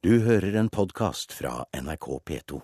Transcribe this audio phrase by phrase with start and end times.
[0.00, 2.58] Du hører en podkast fra NRK P2.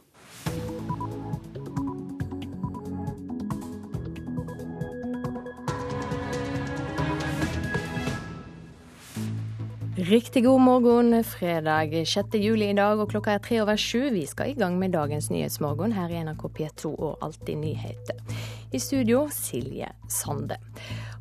[9.96, 12.38] Riktig god morgen, fredag 6.
[12.40, 14.06] juli i dag, og klokka er tre over sju.
[14.16, 18.16] Vi skal i gang med dagens Nyhetsmorgen her i NRK P2 og Alltid nyheter.
[18.72, 20.56] I studio Silje Sande.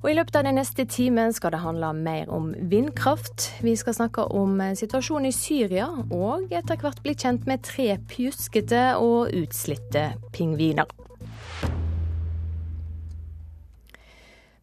[0.06, 3.48] Og I løpet av den neste timen skal det handle mer om vindkraft.
[3.66, 8.84] Vi skal snakke om situasjonen i Syria, og etter hvert bli kjent med tre pjuskete
[9.02, 10.86] og utslitte pingviner.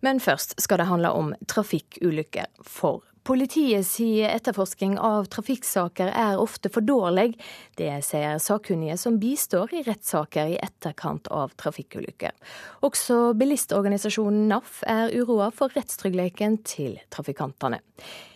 [0.07, 6.83] Men først skal det handle om trafikkulykker for Politiets etterforsking av trafikksaker er ofte for
[6.83, 7.37] dårlig.
[7.79, 12.35] Det sier sakkunnige som bistår i rettssaker i etterkant av trafikkulykker.
[12.83, 17.79] Også bilistorganisasjonen NAF er uroa for rettstryggheten til trafikantene.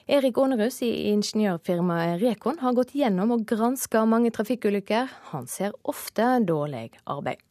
[0.07, 5.11] Erik Ånerus i ingeniørfirmaet Rekon har gått gjennom og granska mange trafikkulykker.
[5.33, 7.43] Han ser ofte dårlig arbeid.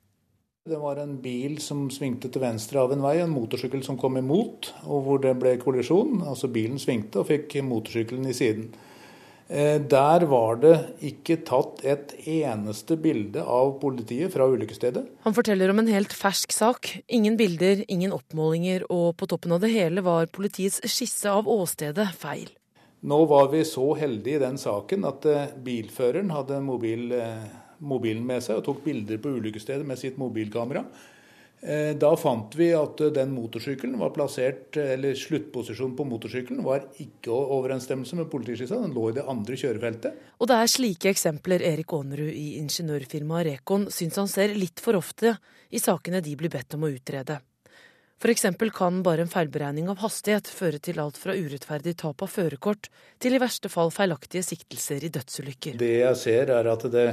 [0.66, 4.16] Det var en bil som svingte til venstre av en vei, en motorsykkel som kom
[4.18, 6.24] imot, og hvor det ble kollisjon.
[6.26, 8.72] Altså bilen svingte og fikk motorsykkelen i siden.
[9.46, 10.72] Eh, der var det
[11.06, 15.04] ikke tatt et eneste bilde av politiet fra ulykkesstedet.
[15.28, 16.90] Han forteller om en helt fersk sak.
[17.14, 22.08] Ingen bilder, ingen oppmålinger, og på toppen av det hele var politiets skisse av åstedet
[22.18, 22.50] feil.
[23.06, 27.46] Nå var vi så heldige i den saken at eh, bilføreren hadde mobil eh,
[27.80, 30.86] mobilen med seg og tok bilder på ulykkesstedet med sitt mobilkamera.
[31.66, 37.34] Eh, da fant vi at den motorsykkelen var plassert, eller sluttposisjonen på motorsykkelen var ikke
[37.34, 40.22] overensstemmelse med politiskissa, den lå i det andre kjørefeltet.
[40.38, 45.00] Og det er slike eksempler Erik Aanerud i ingeniørfirmaet Rekon syns han ser litt for
[45.00, 45.38] ofte
[45.72, 47.40] i sakene de blir bedt om å utrede.
[48.16, 48.46] F.eks.
[48.74, 52.88] kan bare en feilberegning av hastighet føre til alt fra urettferdig tap av førerkort
[53.20, 55.76] til i verste fall feilaktige siktelser i dødsulykker.
[55.82, 57.10] Det jeg ser er at det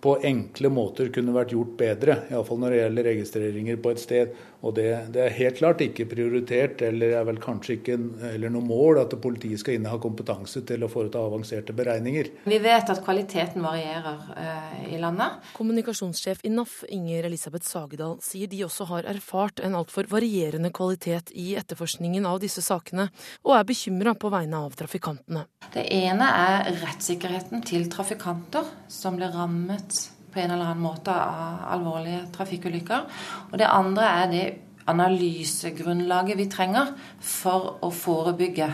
[0.00, 2.16] på enkle måter kunne vært gjort bedre.
[2.30, 4.38] Iallfall når det gjelder registreringer på et sted.
[4.60, 7.96] Og det, det, er helt klart ikke prioritert, eller er vel kanskje ikke
[8.28, 12.28] eller noe mål at politiet skal inneha kompetanse til å foreta avanserte beregninger.
[12.44, 15.40] Vi vet at kvaliteten varierer uh, i landet.
[15.56, 21.32] Kommunikasjonssjef i NAF, Inger Elisabeth Sagedal, sier de også har erfart en altfor varierende kvalitet
[21.32, 23.08] i etterforskningen av disse sakene,
[23.46, 25.46] og er bekymra på vegne av trafikantene.
[25.72, 29.89] Det ene er rettssikkerheten til trafikanter som blir rammet
[30.32, 33.22] på en eller annen måte av alvorlige trafikkulykker.
[33.50, 34.44] Og det andre er det
[34.90, 38.70] analysegrunnlaget vi trenger for å forebygge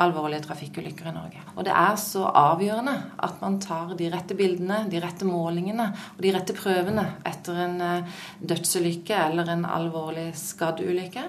[0.00, 1.42] alvorlige trafikkulykker i Norge.
[1.56, 2.94] Og det er så avgjørende
[3.26, 7.76] at man tar de rette bildene, de rette målingene og de rette prøvene etter en
[7.84, 11.26] eh, dødsulykke eller en alvorlig skadd ulykke.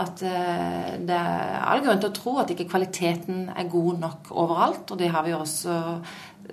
[0.00, 4.32] At eh, det er all grunn til å tro at ikke kvaliteten er god nok
[4.32, 4.94] overalt.
[4.94, 5.74] Og det har vi også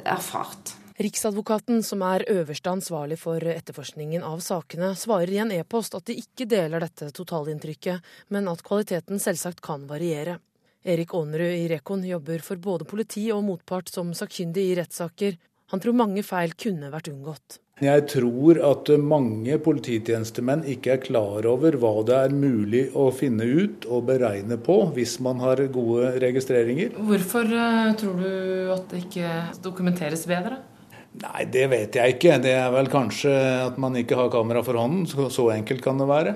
[0.03, 0.75] erfart.
[0.95, 6.15] Riksadvokaten, som er øverste ansvarlig for etterforskningen av sakene, svarer i en e-post at de
[6.21, 10.37] ikke deler dette totalinntrykket, men at kvaliteten selvsagt kan variere.
[10.87, 15.35] Erik Aanerud i Rekon jobber for både politi og motpart som sakkyndig i rettssaker.
[15.73, 17.57] Han tror mange feil kunne vært unngått.
[17.83, 23.43] Jeg tror at mange polititjenestemenn ikke er klar over hva det er mulig å finne
[23.43, 26.95] ut og beregne på hvis man har gode registreringer.
[27.09, 28.31] Hvorfor eh, tror du
[28.77, 29.33] at det ikke
[29.67, 30.61] dokumenteres bedre?
[31.21, 32.39] Nei, det vet jeg ikke.
[32.43, 33.31] Det er vel kanskje
[33.69, 35.05] at man ikke har kamera for hånden.
[35.07, 36.35] Så, enkelt kan det være.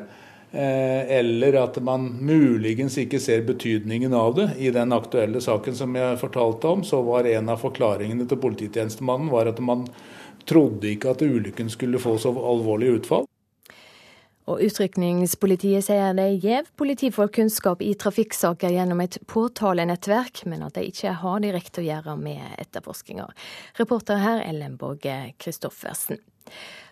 [0.52, 4.48] Eh, eller at man muligens ikke ser betydningen av det.
[4.58, 9.30] I den aktuelle saken som jeg fortalte om, så var en av forklaringene til polititjenestemannen
[9.34, 9.86] var at man
[10.50, 13.28] trodde ikke at ulykken skulle få så alvorlig utfall.
[14.50, 20.88] Og Utrykningspolitiet sier de gjev politifolk kunnskap i trafikksaker gjennom et påtalenettverk, men at de
[20.90, 23.30] ikke har direkte å gjøre med etterforskninger.
[23.78, 26.18] Reporter her Ellen Borge Christoffersen.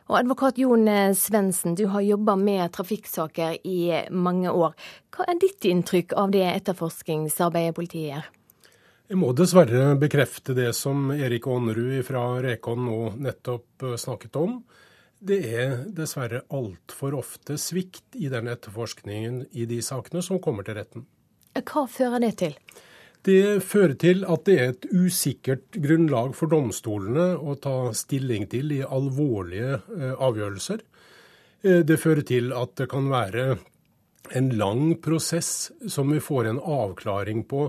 [0.07, 0.85] Og advokat Jon
[1.18, 4.78] Svendsen, du har jobba med trafikksaker i mange år.
[5.12, 8.34] Hva er ditt inntrykk av det etterforskningsarbeidet politiet gjør?
[9.07, 14.60] Jeg må dessverre bekrefte det som Erik Aanerud fra Rekon nå nettopp snakket om.
[15.19, 20.77] Det er dessverre altfor ofte svikt i den etterforskningen i de sakene som kommer til
[20.77, 21.07] retten.
[21.57, 22.57] Hva fører det til?
[23.25, 28.71] Det fører til at det er et usikkert grunnlag for domstolene å ta stilling til
[28.77, 30.85] i alvorlige eh, avgjørelser.
[31.65, 33.57] Eh, det fører til at det kan være
[34.37, 37.67] en lang prosess som vi får en avklaring på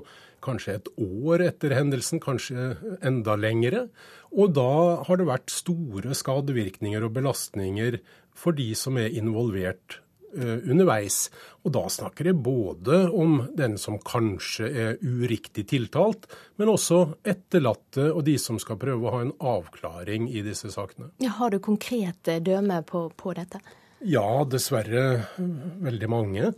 [0.48, 2.72] kanskje et år etter hendelsen, kanskje
[3.04, 3.86] enda lengre.
[4.32, 8.00] Og da har det vært store skadevirkninger og belastninger
[8.36, 9.98] for de som er involvert
[10.36, 11.26] eh, underveis.
[11.64, 16.28] Og da snakker jeg både om den som kanskje er uriktig tiltalt,
[16.60, 21.12] men også etterlatte og de som skal prøve å ha en avklaring i disse sakene.
[21.24, 23.62] Ja, har du konkrete dømmer på, på dette?
[24.06, 26.52] Ja, dessverre veldig mange.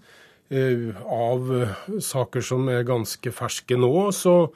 [0.51, 1.47] Eh, av
[2.03, 4.49] saker som er ganske ferske nå, så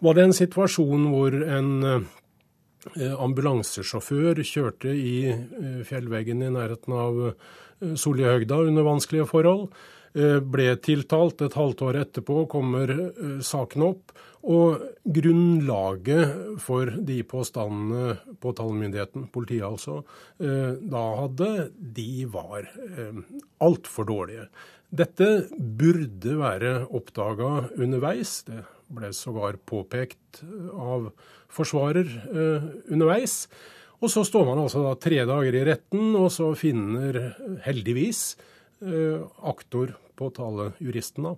[0.00, 7.20] var det en situasjon hvor en eh, ambulansesjåfør kjørte i eh, fjellveggen i nærheten av
[7.76, 9.68] Soljehøgda under vanskelige forhold.
[10.16, 11.42] Ble tiltalt.
[11.44, 12.88] Et halvt år etterpå kommer
[13.44, 14.14] saken opp.
[14.48, 19.98] Og grunnlaget for de påstandene påtalemyndigheten, politiet altså,
[20.40, 22.64] da hadde, de var
[23.60, 24.48] altfor dårlige.
[24.96, 28.38] Dette burde være oppdaga underveis.
[28.46, 28.62] Det
[28.96, 30.40] ble sågar påpekt
[30.72, 31.10] av
[31.52, 33.44] forsvarer eh, underveis.
[34.00, 37.18] Og så står man altså da tre dager i retten, og så finner
[37.66, 38.22] heldigvis
[38.84, 41.34] eh, aktor, påtalejuristen, da,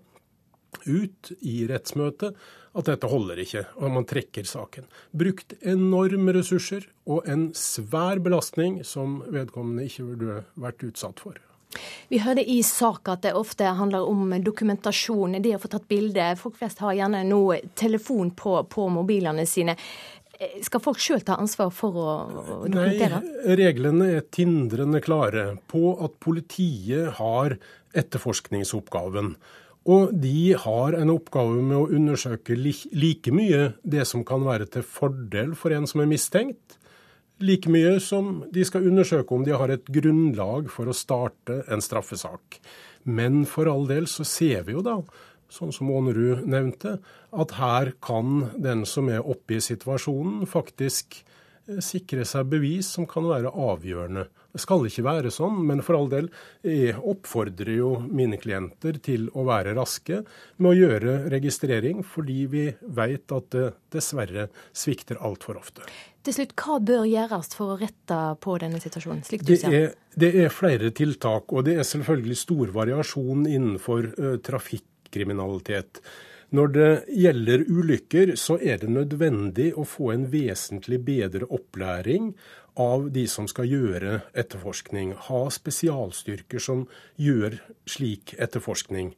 [0.87, 2.37] ut i rettsmøtet
[2.79, 4.87] at dette holder ikke, og man trekker saken.
[5.11, 11.41] Brukt enorme ressurser og en svær belastning som vedkommende ikke burde vært utsatt for.
[12.09, 16.31] Vi hørte i sak at det ofte handler om dokumentasjon, det å få tatt bilde.
[16.41, 17.43] Folk flest har gjerne nå
[17.79, 19.76] telefon på, på mobilene sine.
[20.62, 22.11] Skal folk sjøl ta ansvar for å,
[22.62, 23.20] dokumentere?
[23.25, 27.59] Nei, reglene er tindrende klare på at politiet har
[27.99, 29.35] etterforskningsoppgaven.
[29.88, 34.85] Og de har en oppgave med å undersøke like mye det som kan være til
[34.87, 36.78] fordel for en som er mistenkt,
[37.38, 41.82] like mye som de skal undersøke om de har et grunnlag for å starte en
[41.85, 42.58] straffesak.
[43.08, 44.99] Men for all del så ser vi jo da,
[45.52, 46.99] sånn som Aanerud nevnte,
[47.32, 53.08] at her kan den som er oppe i situasjonen, faktisk eh, sikre seg bevis som
[53.08, 54.29] kan være avgjørende.
[54.59, 56.29] Det skal ikke være sånn, men for all del,
[56.67, 60.25] jeg oppfordrer jo mine klienter til å være raske
[60.59, 62.65] med å gjøre registrering, fordi vi
[62.99, 65.87] vet at det dessverre svikter altfor ofte.
[66.27, 69.23] Til slutt, Hva bør gjøres for å rette på denne situasjonen?
[69.25, 69.77] slik du det ser?
[69.79, 76.03] Er, det er flere tiltak, og det er selvfølgelig stor variasjon innenfor uh, trafikkriminalitet.
[76.51, 82.31] Når det gjelder ulykker, så er det nødvendig å få en vesentlig bedre opplæring
[82.79, 85.13] av de som skal gjøre etterforskning.
[85.29, 86.87] Ha spesialstyrker som
[87.19, 87.59] gjør
[87.91, 89.13] slik etterforskning.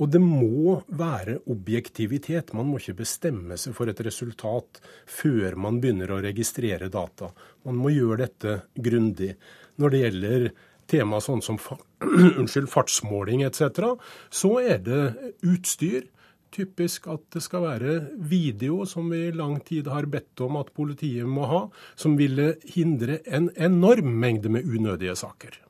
[0.00, 2.54] Og det må være objektivitet.
[2.56, 4.80] Man må ikke bestemme seg for et resultat
[5.10, 7.32] før man begynner å registrere data.
[7.68, 9.34] Man må gjøre dette grundig.
[9.80, 10.46] Når det gjelder
[10.90, 11.60] tema sånn som
[12.76, 13.92] fartsmåling etc.,
[14.30, 15.02] så er det
[15.44, 16.08] utstyr.
[16.50, 20.72] Typisk at det skal være video, som vi i lang tid har bedt om at
[20.74, 21.60] politiet må ha,
[21.94, 25.60] som ville hindre en enorm mengde med unødige saker.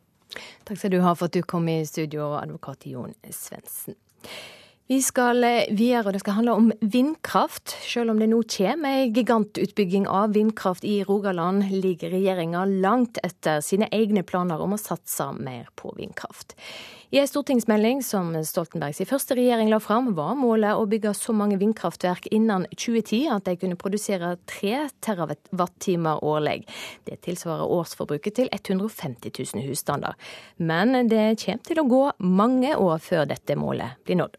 [0.64, 3.98] Takk skal du ha for at du kom i studio, advokat Jon Svendsen.
[4.90, 7.76] Vi skal eh, videre, og det skal handle om vindkraft.
[7.86, 13.62] Selv om det nå kommer ei gigantutbygging av vindkraft i Rogaland, ligger regjeringa langt etter
[13.62, 16.56] sine egne planer om å satse mer på vindkraft.
[17.10, 21.56] I ei stortingsmelding som Stoltenbergs første regjering la fram, var målet å bygge så mange
[21.58, 26.54] vindkraftverk innen 2010 at de kunne produsere 3 TWh årlig.
[27.10, 30.14] Det tilsvarer årsforbruket til 150 000 husstander.
[30.62, 34.38] Men det kommer til å gå mange år før dette målet blir nådd.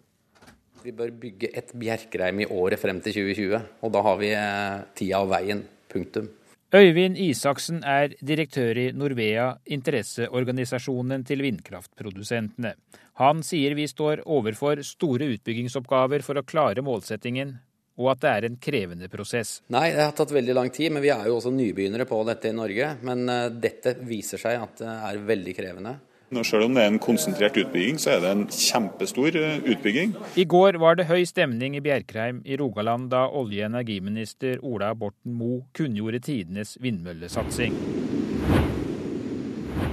[0.87, 4.83] Vi bør bygge et bjerkreim i året frem til 2020, og da har vi eh,
[4.95, 5.67] tida og veien.
[5.91, 6.31] Punktum.
[6.71, 12.71] Øyvind Isaksen er direktør i Norvea, interesseorganisasjonen til vindkraftprodusentene.
[13.19, 17.57] Han sier vi står overfor store utbyggingsoppgaver for å klare målsettingen,
[17.99, 19.57] og at det er en krevende prosess.
[19.75, 22.53] Nei, det har tatt veldig lang tid, men vi er jo også nybegynnere på dette
[22.53, 22.93] i Norge.
[23.03, 25.95] Men eh, dette viser seg at det er veldig krevende.
[26.31, 30.13] Selv om det er en konsentrert utbygging, så er det en kjempestor eh, utbygging.
[30.39, 34.93] I går var det høy stemning i Bjerkreim i Rogaland da olje- og energiminister Ola
[34.95, 37.75] Borten Moe kunngjorde tidenes vindmøllesatsing.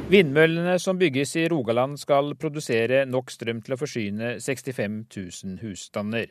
[0.08, 6.30] Vindmøllene som bygges i Rogaland skal produsere nok strøm til å forsyne 65 000 husstander.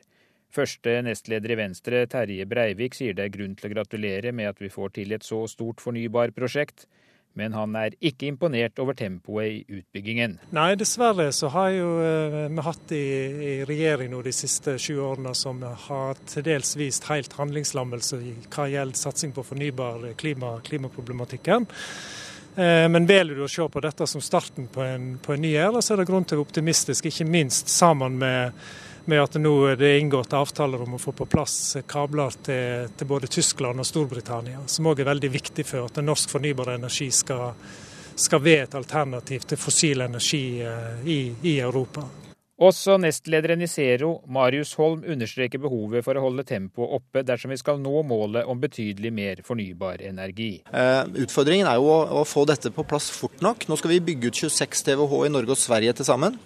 [0.55, 4.63] Første nestleder i Venstre, Terje Breivik, sier det er grunn til å gratulere med at
[4.63, 6.87] vi får til et så stort fornybarprosjekt
[7.37, 10.37] men han er ikke imponert over tempoet i utbyggingen.
[10.57, 13.03] Nei, dessverre så har jo eh, vi hatt i,
[13.51, 18.69] i regjering nå de siste sju årene som har til dels vist helt handlingslammelse hva
[18.71, 21.67] gjelder satsing på fornybar klima, klimaproblematikken.
[22.57, 25.53] Eh, men velger du å se på dette som starten på en, på en ny
[25.61, 28.57] æra, så er det grunn til å være optimistisk, ikke minst sammen med
[29.07, 33.09] med at nå er det inngått avtaler om å få på plass kabler til, til
[33.09, 37.55] både Tyskland og Storbritannia, som òg er veldig viktig for at norsk fornybar energi skal,
[38.15, 42.05] skal være et alternativ til fossil energi i, i Europa.
[42.57, 47.57] Også nestlederen i Zero, Marius Holm, understreker behovet for å holde tempoet oppe dersom vi
[47.61, 50.55] skal nå målet om betydelig mer fornybar energi.
[50.65, 53.67] Eh, utfordringen er jo å, få dette på plass fort nok.
[53.69, 56.39] Nå skal vi bygge ut 26 TWh i Norge og Sverige til sammen.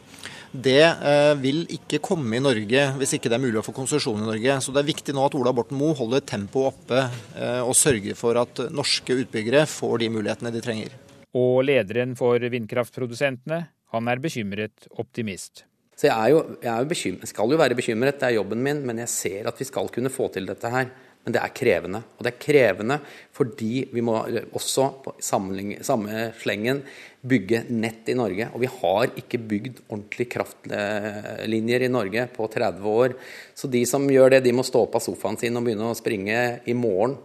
[0.52, 4.20] Det eh, vil ikke komme i Norge hvis ikke det er mulig å få konsesjon
[4.20, 4.58] i Norge.
[4.60, 7.06] Så det er viktig nå at Ola Borten Moe holder tempoet oppe
[7.40, 10.98] eh, og sørger for at norske utbyggere får de mulighetene de trenger.
[11.40, 13.62] Og lederen for vindkraftprodusentene,
[13.96, 15.64] han er bekymret optimist.
[15.96, 18.84] Så jeg, er jo, jeg er jeg skal jo være bekymret, det er jobben min,
[18.88, 20.92] men jeg ser at vi skal kunne få til dette her.
[21.22, 22.02] Men det er krevende.
[22.18, 22.98] Og det er krevende
[23.38, 24.16] fordi vi må
[24.58, 26.82] også på samme slengen
[27.22, 28.50] bygge nett i Norge.
[28.54, 33.16] Og vi har ikke bygd ordentlige kraftlinjer i Norge på 30 år.
[33.58, 35.98] Så de som gjør det, de må stå opp av sofaen sin og begynne å
[35.98, 37.18] springe i morgen.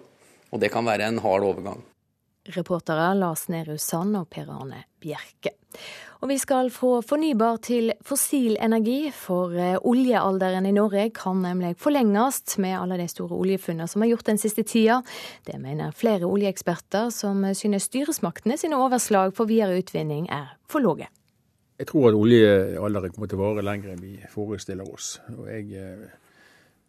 [0.53, 1.85] Og det kan være en hard overgang.
[2.55, 5.57] Reportere Lars Nehru Sand og Per Arne Bjerke.
[6.25, 11.75] Og vi skal få fornybar til fossil energi, for eh, oljealderen i Norge kan nemlig
[11.80, 15.02] forlenges med alle de store oljefunnene som er gjort den siste tida.
[15.47, 21.11] Det mener flere oljeeksperter, som synes styresmaktene sine overslag for videre utvinning er for lave.
[21.76, 25.18] Jeg tror at oljealderen kommer til å vare lenger enn vi forestiller oss.
[25.37, 26.06] Og jeg eh,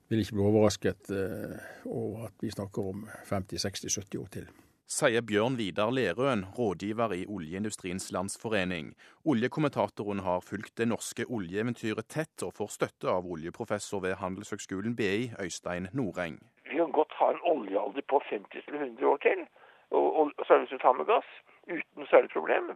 [0.08, 1.58] vil ikke bli overrasket eh,
[1.91, 4.48] over at vi snakker om 50-60-70 år til
[4.88, 8.94] sier Bjørn Vidar Lerøen, rådgiver i Oljeindustriens Landsforening.
[9.25, 15.32] Oljekommentatoren har fulgt det norske oljeeventyret tett, og får støtte av oljeprofessor ved Handelshøgskolen BI,
[15.44, 16.39] Øystein Noreng.
[16.72, 19.44] Vi kan godt ha en oljealder på 50-100 år til,
[19.91, 20.46] og, og, og
[20.82, 21.27] tar med gass,
[21.67, 22.72] uten særlig problem.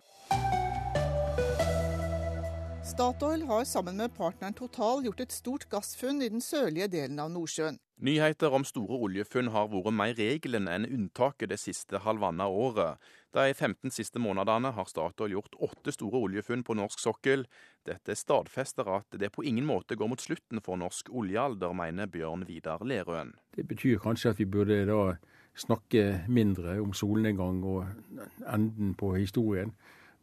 [2.91, 7.29] Statoil har sammen med partneren Total gjort et stort gassfunn i den sørlige delen av
[7.31, 7.77] Nordsjøen.
[8.03, 12.99] Nyheter om store oljefunn har vært mer regelen enn unntaket det siste halvannet året.
[13.31, 17.45] De 15 siste månedene har Statoil gjort åtte store oljefunn på norsk sokkel.
[17.87, 22.43] Dette stadfester at det på ingen måte går mot slutten for norsk oljealder, mener Bjørn
[22.49, 23.31] Vidar Lerøen.
[23.55, 25.15] Det betyr kanskje at vi burde da
[25.55, 27.87] snakke mindre om solnedgang og
[28.51, 29.71] enden på historien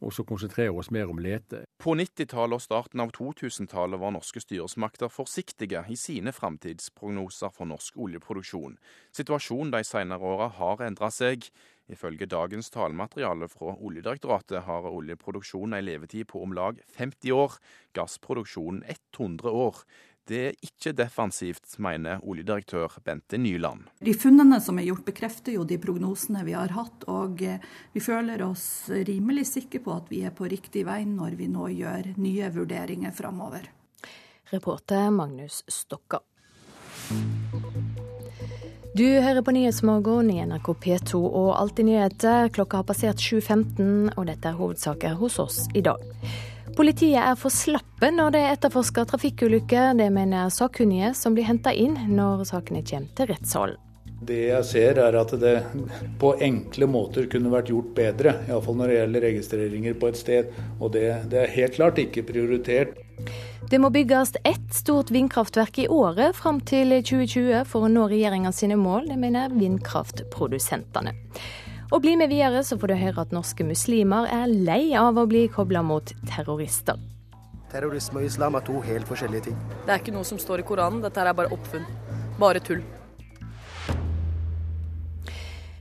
[0.00, 1.64] og så konsentrere oss mer om lete.
[1.82, 7.98] På 90-tallet og starten av 2000-tallet var norske styresmakter forsiktige i sine framtidsprognoser for norsk
[7.98, 8.78] oljeproduksjon.
[9.16, 11.48] Situasjonen de senere åra har endra seg.
[11.88, 17.56] Ifølge dagens tallmateriale fra Oljedirektoratet har oljeproduksjonen en levetid på om lag 50 år,
[17.96, 19.80] gassproduksjonen 100 år.
[20.28, 23.86] Det er ikke defensivt, mener oljedirektør Bente Nyland.
[24.04, 27.06] De funnene som er gjort, bekrefter jo de prognosene vi har hatt.
[27.08, 27.62] Og eh,
[27.94, 31.70] vi føler oss rimelig sikre på at vi er på riktig vei når vi nå
[31.72, 33.70] gjør nye vurderinger framover.
[34.52, 36.20] Reporter Magnus Stokka.
[38.98, 42.48] Du hører på Nyhetsmorgen i NRK P2 og Alltid nyheter.
[42.52, 46.02] Klokka har passert 7.15, og dette er hovedsaker hos oss i dag.
[46.78, 49.96] Politiet er for slappe når det etterforsker trafikkulykker.
[49.98, 53.80] Det mener sakkunnige som blir henta inn når sakene kommer til rettssalen.
[54.28, 55.56] Det jeg ser er at det
[56.22, 58.36] på enkle måter kunne vært gjort bedre.
[58.46, 60.54] Iallfall når det gjelder registreringer på et sted.
[60.78, 61.04] Og det,
[61.34, 62.94] det er helt klart ikke prioritert.
[63.70, 68.54] Det må bygges ett stort vindkraftverk i året fram til 2020 for å nå regjeringa
[68.54, 69.10] sine mål.
[69.10, 71.18] Det mener vindkraftprodusentene.
[71.88, 75.24] Og bli med videre, så får du høre at norske muslimer er lei av å
[75.28, 77.00] bli kobla mot terrorister.
[77.72, 79.56] Terrorisme og islam er to helt forskjellige ting.
[79.86, 81.88] Det er ikke noe som står i Koranen, dette er bare oppfunn.
[82.40, 82.84] Bare tull.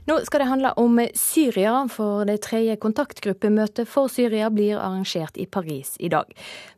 [0.08, 5.44] Nå skal det handle om Syria, for det tredje kontaktgruppemøtet for Syria blir arrangert i
[5.44, 6.30] Paris i dag.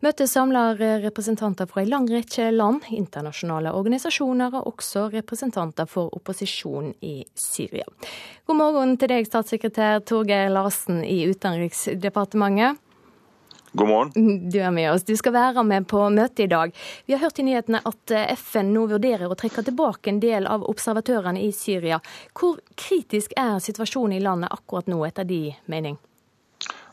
[0.02, 6.96] Møtet samler representanter fra en lang rekke land, internasjonale organisasjoner og også representanter for opposisjonen
[7.06, 7.86] i Syria.
[8.50, 12.82] God morgen til deg, statssekretær Torgeir Larsen i Utenriksdepartementet.
[13.72, 14.50] God morgen.
[14.50, 15.04] Du er med oss.
[15.06, 16.74] Du skal være med på møtet i dag.
[17.06, 20.48] Vi har hørt i nyhetene at eh, FN nå vurderer å trekke tilbake en del
[20.50, 22.00] av observatørene i Syria.
[22.34, 26.00] Hvor kritisk er situasjonen i landet akkurat nå, etter de mening?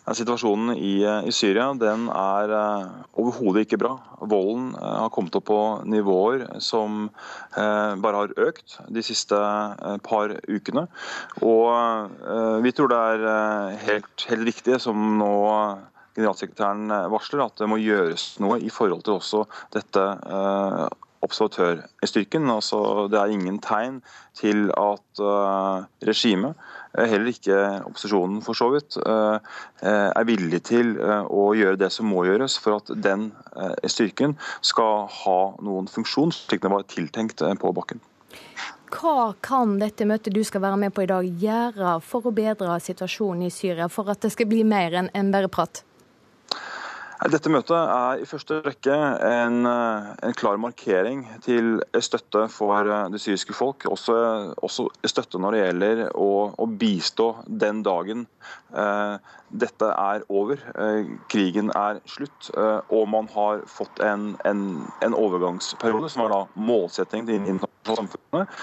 [0.08, 3.96] Situasjonen i, eh, i, Syria den er uh, overhodet ikke bra.
[4.22, 7.10] Volden har kommet opp på nivåer som
[7.58, 9.38] bare har økt de siste
[10.06, 10.88] par ukene.
[11.42, 15.36] Og vi tror det er helt, helt riktig, som nå
[16.18, 19.44] generalsekretæren eh, varsler at det må gjøres noe i forhold til også
[19.76, 20.88] dette eh,
[21.26, 22.50] observatørstyrken.
[22.54, 22.80] Altså,
[23.12, 24.02] det er ingen tegn
[24.38, 26.54] til at uh, regimet,
[26.94, 27.58] heller ikke
[27.88, 32.94] opposisjonen for så vidt, er villig til å gjøre det som må gjøres for at
[33.02, 33.32] den
[33.90, 38.00] styrken skal ha noen funksjon, slik den var tiltenkt på bakken.
[38.94, 42.78] Hva kan dette møtet du skal være med på i dag gjøre for å bedre
[42.80, 45.82] situasjonen i Syria, for at det skal bli mer enn bare prat?
[47.18, 48.94] Dette møtet er i første rekke
[49.26, 53.88] en, en, klar markering til støtte for det syriske folk.
[53.90, 54.14] Også,
[54.62, 58.28] også støtte når det gjelder å, å bistå den dagen
[58.70, 59.18] eh,
[59.50, 60.62] dette er over.
[60.78, 64.66] Eh, krigen er slutt, eh, og man har fått en, en,
[65.02, 68.60] en overgangsperiode, som er da målsetting til internasjonale samfunnet.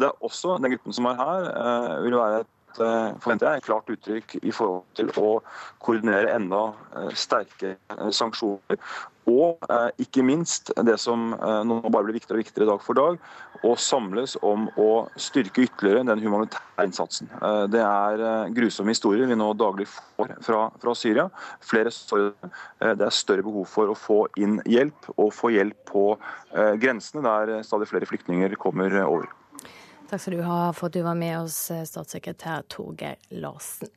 [0.00, 3.60] Det er også den gruppen som er her, eh, vil være et Eh, forventer jeg,
[3.60, 5.38] et klart uttrykk i forhold til å
[5.84, 8.80] koordinere enda eh, sterke eh, sanksjoner.
[9.28, 9.60] Og
[10.00, 13.18] ikke minst det som nå bare blir viktigere og viktigere dag for dag,
[13.60, 14.86] å samles om å
[15.20, 17.28] styrke ytterligere den humanitære innsatsen.
[17.68, 21.26] Det er grusomme historier vi nå daglig får fra, fra Syria.
[21.60, 22.30] Flere står
[22.80, 26.06] Det er større behov for å få inn hjelp, og få hjelp på
[26.80, 29.28] grensene der stadig flere flyktninger kommer over.
[30.08, 33.90] Takk skal du ha for at du var med oss, eh, statssekretær Torgeir Larsen.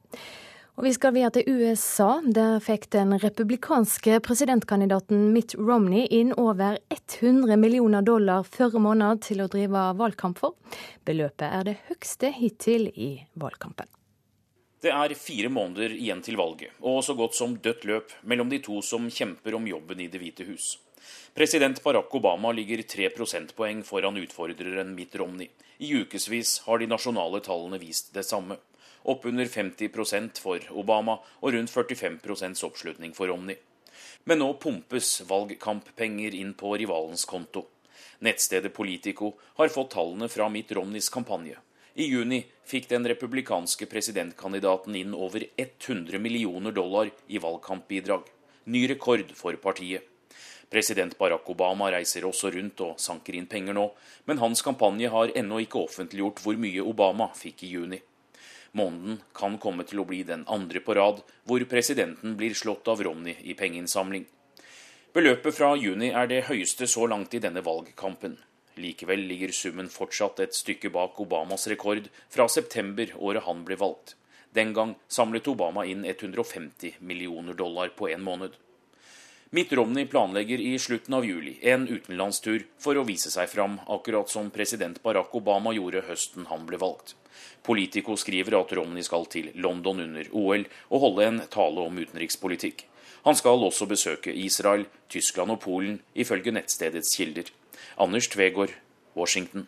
[0.75, 2.21] Og Vi skal videre til USA.
[2.25, 9.37] Der fikk den republikanske presidentkandidaten Mitt Romney inn over 100 millioner dollar forrige måned til
[9.39, 10.55] å drive valgkamp for.
[11.05, 13.87] Beløpet er det høyeste hittil i valgkampen.
[14.81, 18.59] Det er fire måneder igjen til valget, og så godt som dødt løp mellom de
[18.59, 20.77] to som kjemper om jobben i Det hvite hus.
[21.33, 25.49] President Barack Obama ligger tre prosentpoeng foran utfordreren Mitt Romney.
[25.77, 28.57] I ukevis har de nasjonale tallene vist det samme.
[29.03, 33.57] Oppunder 50% for Obama og rundt 45% oppslutning for Romney.
[34.29, 37.65] Men nå pumpes valgkamppenger inn på rivalens konto.
[38.21, 41.57] Nettstedet Politico har fått tallene fra Mitt Romneys kampanje.
[41.97, 48.29] I juni fikk den republikanske presidentkandidaten inn over 100 millioner dollar i valgkampbidrag.
[48.69, 50.10] Ny rekord for partiet.
[50.71, 53.89] President Barack Obama reiser også rundt og sanker inn penger nå,
[54.29, 57.99] men hans kampanje har ennå ikke offentliggjort hvor mye Obama fikk i juni.
[58.79, 63.03] Måneden kan komme til å bli den andre på rad hvor presidenten blir slått av
[63.03, 64.23] Romney i pengeinnsamling.
[65.11, 68.37] Beløpet fra juni er det høyeste så langt i denne valgkampen.
[68.79, 74.15] Likevel ligger summen fortsatt et stykke bak Obamas rekord fra september året han ble valgt.
[74.55, 78.55] Den gang samlet Obama inn 150 millioner dollar på en måned.
[79.53, 84.29] Mitt Romney planlegger i slutten av juli en utenlandstur for å vise seg fram, akkurat
[84.31, 87.17] som president Barack Obama gjorde høsten han ble valgt.
[87.67, 92.85] Politico skriver at Romney skal til London under OL og holde en tale om utenrikspolitikk.
[93.27, 97.51] Han skal også besøke Israel, Tyskland og Polen, ifølge nettstedets kilder.
[97.99, 98.71] Anders Tvegård,
[99.19, 99.67] Washington.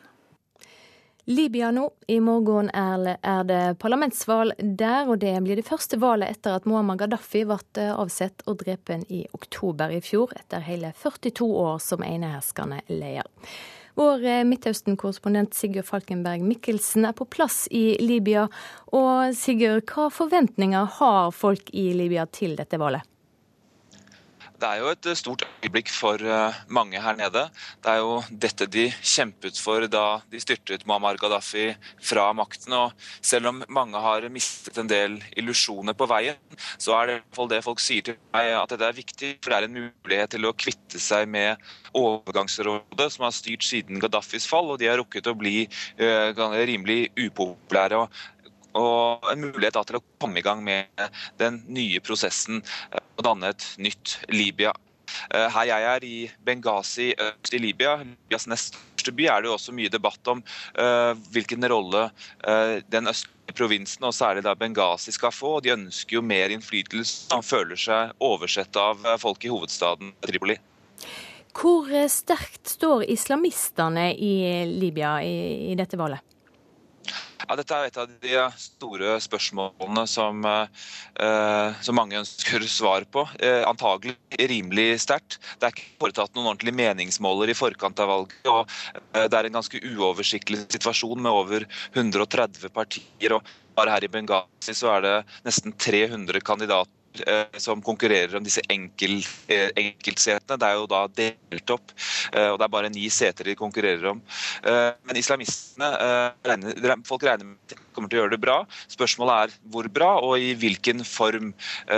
[1.26, 1.92] Libya nå.
[2.08, 7.00] I morgen er det parlamentsvalg der, og det blir det første valget etter at Muammar
[7.00, 12.04] Gaddafi ble eh, avsett og drepen i oktober i fjor, etter hele 42 år som
[12.04, 13.30] eneherskende leder.
[13.96, 18.50] Vår eh, Midtøsten-korrespondent Sigurd Falkenberg Mikkelsen er på plass i Libya.
[18.92, 23.13] Og Sigurd, hva forventninger har folk i Libya til dette valget?
[24.62, 27.44] Det er jo et eh, stort øyeblikk for eh, mange her nede.
[27.84, 31.72] Det er jo dette de kjempet for da de styrtet Muammar Gaddafi
[32.04, 32.76] fra makten.
[32.78, 36.40] Og selv om mange har mistet en del illusjoner på veien,
[36.78, 39.32] så er det i hvert fall det folk sier til meg at dette er viktig.
[39.42, 41.58] For det er en mulighet til å kvitte seg med
[41.98, 45.66] overgangsrådet som har styrt siden Gaddafis fall, og de har rukket å bli
[46.02, 46.32] uh,
[46.66, 48.06] rimelig upopulære.
[48.06, 48.34] og
[48.80, 50.88] og en mulighet til å komme i gang med
[51.42, 54.74] den nye prosessen eh, og danne et nytt Libya.
[55.30, 59.52] Eh, her jeg er, i Benghazi øst i Libya, Libyas nest største by, er det
[59.52, 60.40] jo også mye debatt om
[60.80, 62.06] uh, hvilken rolle
[62.88, 65.58] den østlige provinsen, og særlig da Benghazi, skal få.
[65.60, 67.28] De ønsker jo mer innflytelse.
[67.34, 70.56] Han føler seg oversett av folk i hovedstaden Tripoli.
[71.54, 76.33] Hvor sterkt står islamistene i Libya i dette valget?
[77.44, 83.26] Ja, dette er et av de store spørsmålene som, eh, som mange ønsker svar på.
[83.40, 85.40] Eh, antagelig rimelig sterkt.
[85.60, 88.48] Det er ikke foretatt noen ordentlige meningsmåler i forkant av valget.
[88.48, 88.70] og
[89.14, 93.34] eh, Det er en ganske uoversiktlig situasjon med over 130 partier.
[93.34, 93.44] og
[93.76, 97.03] Bare her i Benghazi så er det nesten 300 kandidater
[97.58, 100.58] som konkurrerer om disse enkel, eh, enkeltsetene.
[100.60, 101.94] Det er jo da delt opp,
[102.34, 104.22] eh, og det er bare ni seter de konkurrerer om.
[104.64, 105.90] Men islamistene
[107.08, 108.60] Folk regner med kommer til å gjøre det bra.
[108.92, 111.54] Spørsmålet er hvor bra, og i hvilken form.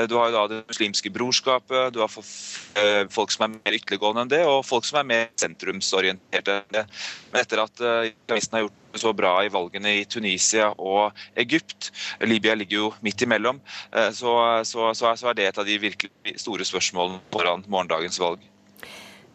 [0.09, 4.33] Du har jo da det muslimske brorskapet, du har folk som er mer ytterliggående enn
[4.33, 6.85] det, og folk som er mer sentrumsorienterte enn det.
[7.31, 11.91] Men etter at islamistene har gjort det så bra i valgene i Tunisia og Egypt.
[12.23, 13.61] Libya ligger jo midt imellom.
[13.91, 18.43] Eh, så, så, så er det et av de virkelig store spørsmålene foran morgendagens valg.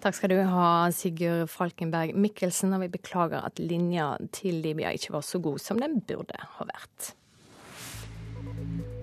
[0.01, 5.13] Takk skal du ha, Sigurd Falkenberg Mikkelsen, og vi beklager at linja til Libya ikke
[5.19, 7.11] var så god som den burde ha vært.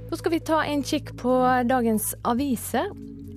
[0.08, 1.36] Nå skal vi ta en kikk på
[1.70, 2.90] dagens aviser.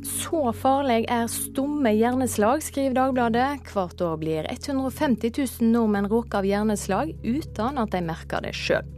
[0.06, 3.68] Så farlig er stumme hjerneslag, skriver Dagbladet.
[3.74, 8.88] Hvert år blir 150 000 nordmenn råket av hjerneslag uten at de merker det sjøl.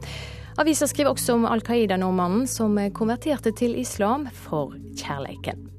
[0.63, 5.72] Avisa skriver også om Al Qaida-nordmannen som konverterte til islam for kjærleiken.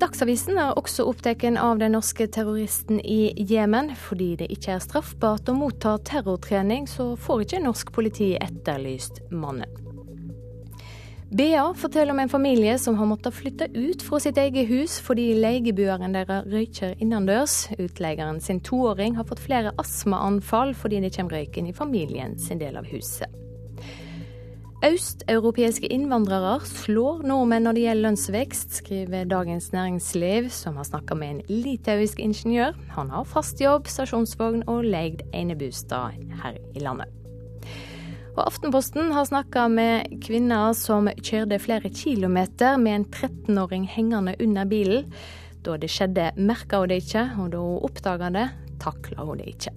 [0.00, 3.92] Dagsavisen er også opptatt av den norske terroristen i Jemen.
[3.94, 9.70] Fordi det ikke er straffbart å motta terrortrening, så får ikke norsk politi etterlyst mannen.
[11.34, 15.32] BA forteller om en familie som har måttet flytte ut fra sitt eget hus fordi
[15.42, 17.56] leieboeren deres røyker innendørs.
[17.74, 22.62] Utleieren sin toåring har fått flere astmaanfall fordi det kommer røyk inn i familien sin
[22.62, 23.26] del av huset.
[24.84, 31.30] Østeuropeiske innvandrere slår nordmenn når det gjelder lønnsvekst, skriver Dagens Næringsliv, som har snakka med
[31.30, 32.74] en litauisk ingeniør.
[32.92, 37.08] Han har fast jobb, stasjonsvogn og leid enebostad her i landet.
[38.34, 44.68] Og Aftenposten har snakka med kvinner som kjørte flere kilometer med en 13-åring hengende under
[44.68, 45.08] bilen.
[45.64, 48.46] Da det skjedde, merka hun det ikke, og da hun oppdaga det,
[48.84, 49.72] takla hun det ikke.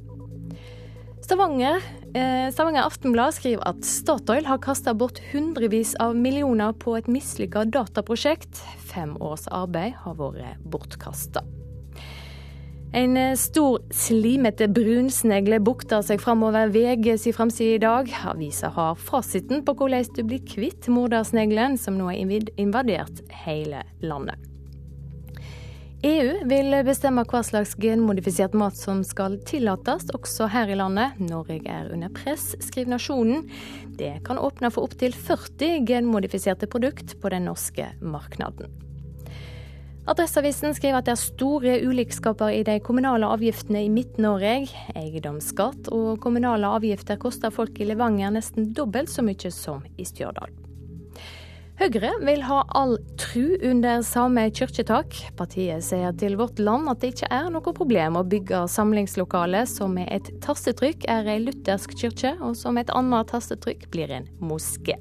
[1.28, 1.82] Stavanger,
[2.14, 7.66] eh, Stavanger Aftenblad skriver at Statoil har kasta bort hundrevis av millioner på et mislykka
[7.68, 8.62] dataprosjekt.
[8.88, 11.44] Fem års arbeid har vært bortkasta.
[12.96, 18.08] En eh, stor, slimete brunsnegle bukter seg framover VGs i framside i dag.
[18.32, 24.40] Avisa har fasiten på hvordan du blir kvitt mordersneglen, som nå har invadert hele landet.
[26.06, 31.18] EU vil bestemme hva slags genmodifisert mat som skal tillates, også her i landet.
[31.18, 33.48] Norge er under press, skriver Nasjonen.
[33.98, 38.70] Det kan åpne for opptil 40 genmodifiserte produkt på den norske markedet.
[40.08, 44.70] Adresseavisen skriver at det er store ulikskaper i de kommunale avgiftene i Midt-Norge.
[44.94, 50.67] Eiendomsskatt og kommunale avgifter koster folk i Levanger nesten dobbelt så mye som i Stjørdal.
[51.78, 55.14] Høyre vil ha all tru under samme kirketak.
[55.38, 59.94] Partiet sier til Vårt Land at det ikke er noe problem å bygge samlingslokale som
[59.94, 64.98] med et tastetrykk er ei luthersk kirke, og som et annet tastetrykk blir en moské.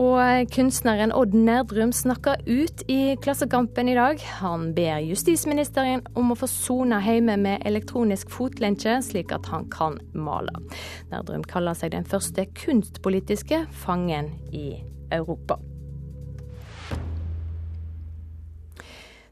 [0.00, 4.24] Og kunstneren Odd Nerdrum snakker ut i Klassekampen i dag.
[4.40, 10.00] Han ber justisministeren om å få sone hjemme med elektronisk fotlenke, slik at han kan
[10.16, 10.54] male.
[11.12, 14.78] Nerdrum kaller seg den første kunstpolitiske fangen i
[15.12, 15.58] Europa.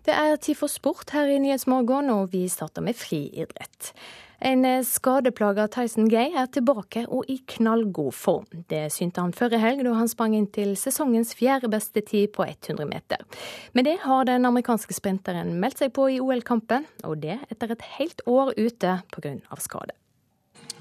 [0.06, 3.90] Det er tid for sport her i Nyhetsmorgen, og vi starter med friidrett.
[4.38, 8.44] En skadeplaga Tyson Gay er tilbake og i knallgod form.
[8.70, 12.44] Det synte han forrige helg da han sprang inn til sesongens fjerde beste tid på
[12.44, 13.24] 100 meter.
[13.72, 17.86] Med det har den amerikanske sprinteren meldt seg på i OL-kampen, og det etter et
[17.96, 19.38] helt år ute pga.
[19.58, 19.96] skade.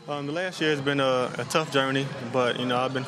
[0.07, 3.05] Um, the last year has been a, a tough journey, but you know I've been.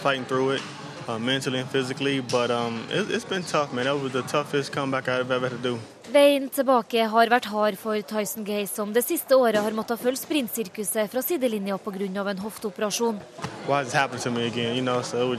[1.08, 2.20] Uh, mentally and physically.
[2.22, 3.86] But um, it, it's been tough, man.
[3.86, 5.80] That was the toughest comeback I've ever had to do.
[6.08, 10.22] Veien tilbake har vært hard for Tyson Gay, som det siste året har måttet følge
[10.22, 12.30] sprintsirkuset fra sidelinja pga.
[12.30, 13.20] en hofteoperasjon.
[13.68, 15.36] You know, so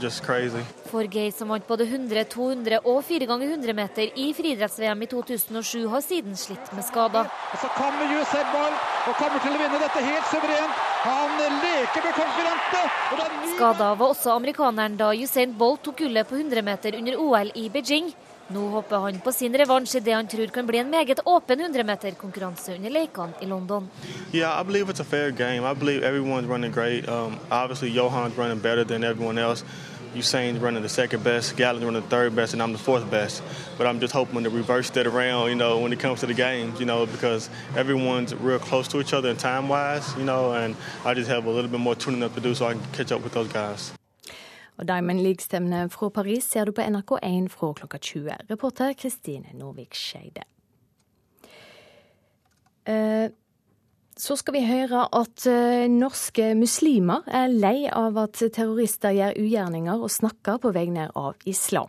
[0.85, 5.09] for Gay, som vant både 100, 200 og 4 ganger 100 meter i friidretts-VM i
[5.09, 7.25] 2007, har siden slitt med skader.
[7.61, 10.88] Så kommer Usain Bolt og kommer til å vinne dette helt suverent.
[11.01, 13.53] Han leker med konkurrentene.
[13.55, 17.69] Skada var også amerikaneren da Usain Bolt tok gullet på 100 meter under OL i
[17.71, 18.09] Beijing.
[18.49, 21.61] Nå håper han på sin revansj i det han tror kan bli en meget åpen
[21.61, 23.87] 100-meterkonkurranse under lekene i London.
[24.33, 25.63] Yeah, I believe it's a fair game.
[25.63, 27.07] I believe everyone's running great.
[27.07, 29.63] Um, obviously, Johan's running better than everyone else.
[30.15, 33.43] Usain's running the second best, Gallon's running the third best, and I'm the fourth best.
[33.77, 36.33] But I'm just hoping to reverse that around, you know, when it comes to the
[36.33, 40.75] games, you know, because everyone's real close to each other in time-wise, you know, and
[41.05, 43.11] I just have a little bit more tuning up to do so I can catch
[43.11, 43.93] up with those guys.
[44.77, 48.31] Og Diamond League-stevnet fra Paris ser du på NRK1 fra klokka 20.
[48.49, 50.43] Reporter Kristine Norvik Skeide.
[52.85, 53.29] Eh,
[54.19, 60.03] så skal vi høre at eh, norske muslimer er lei av at terrorister gjør ugjerninger
[60.03, 61.87] og snakker på vegne av islam.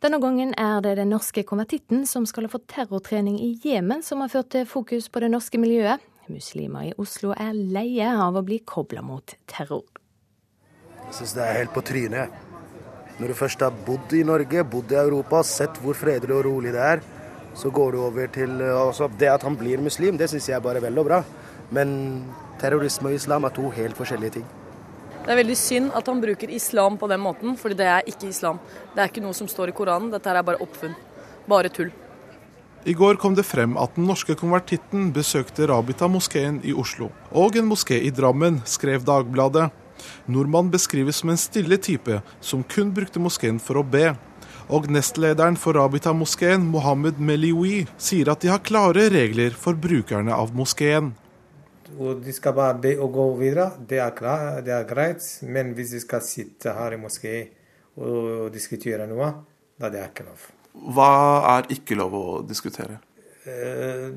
[0.00, 4.24] Denne gangen er det den norske konvertitten som skal ha fått terrortrening i Jemen, som
[4.24, 6.00] har ført til fokus på det norske miljøet.
[6.32, 9.84] Muslimer i Oslo er leie av å bli kobla mot terror.
[11.04, 12.44] Jeg syns det er helt på trynet.
[13.20, 16.72] Når du først har bodd i Norge, bodd i Europa, sett hvor fredelig og rolig
[16.72, 17.04] det er,
[17.56, 20.64] så går du over til altså Det at han blir muslim, det syns jeg er
[20.64, 21.20] bare vel og bra.
[21.74, 21.90] Men
[22.60, 24.46] terrorisme og islam er to helt forskjellige ting.
[25.26, 28.28] Det er veldig synd at han bruker islam på den måten, fordi det er ikke
[28.30, 28.60] islam.
[28.94, 30.12] Det er ikke noe som står i Koranen.
[30.12, 30.94] Dette er bare oppfunn.
[31.50, 31.90] Bare tull.
[32.86, 37.08] I går kom det frem at den norske konvertitten besøkte Rabita-moskeen i Oslo.
[37.34, 39.72] Og en moské i Drammen, skrev Dagbladet.
[40.30, 44.12] Nordmann beskrives som en stille type som kun brukte moskeen for å be.
[44.70, 50.54] Og nestlederen for Rabita-moskeen, Mohammed Melioui, sier at de har klare regler for brukerne av
[50.54, 51.16] moskeen.
[51.94, 53.70] Og de skal bare be og gå videre.
[53.78, 55.24] Det er, klar, det er greit.
[55.46, 57.52] Men hvis de skal sitte her i moskeen
[57.96, 59.30] og diskutere noe,
[59.80, 60.48] da det er ikke lov.
[60.96, 61.10] Hva
[61.56, 62.98] er ikke lov å diskutere?
[63.46, 64.08] Eh,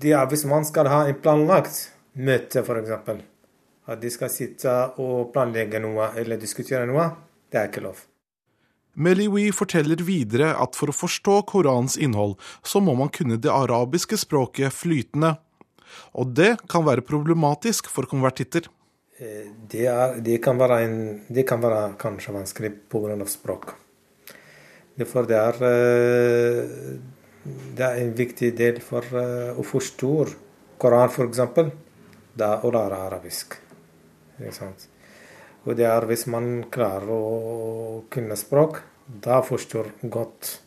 [0.00, 1.80] det er hvis man skal ha en planlagt
[2.14, 3.22] møte, f.eks.
[3.84, 7.08] At de skal sitte og planlegge noe eller diskutere noe,
[7.50, 8.04] det er ikke lov.
[8.94, 14.18] Meliwi forteller videre at for å forstå Korans innhold, så må man kunne det arabiske
[14.20, 15.34] språket flytende.
[16.14, 18.68] Og det kan være problematisk for konvertitter.
[19.18, 20.96] Eh, det, er, det, kan, være en,
[21.28, 23.18] det kan være kanskje vanskelig pga.
[23.26, 23.74] språk.
[24.98, 26.96] Derfor det er, eh,
[27.76, 30.14] det er en viktig del for eh, å forstå
[30.78, 31.38] Koran, f.eks.
[32.34, 33.54] Det er å lære arabisk.
[35.64, 40.58] Og det er hvis man klarer å kunne språk, da forstår godt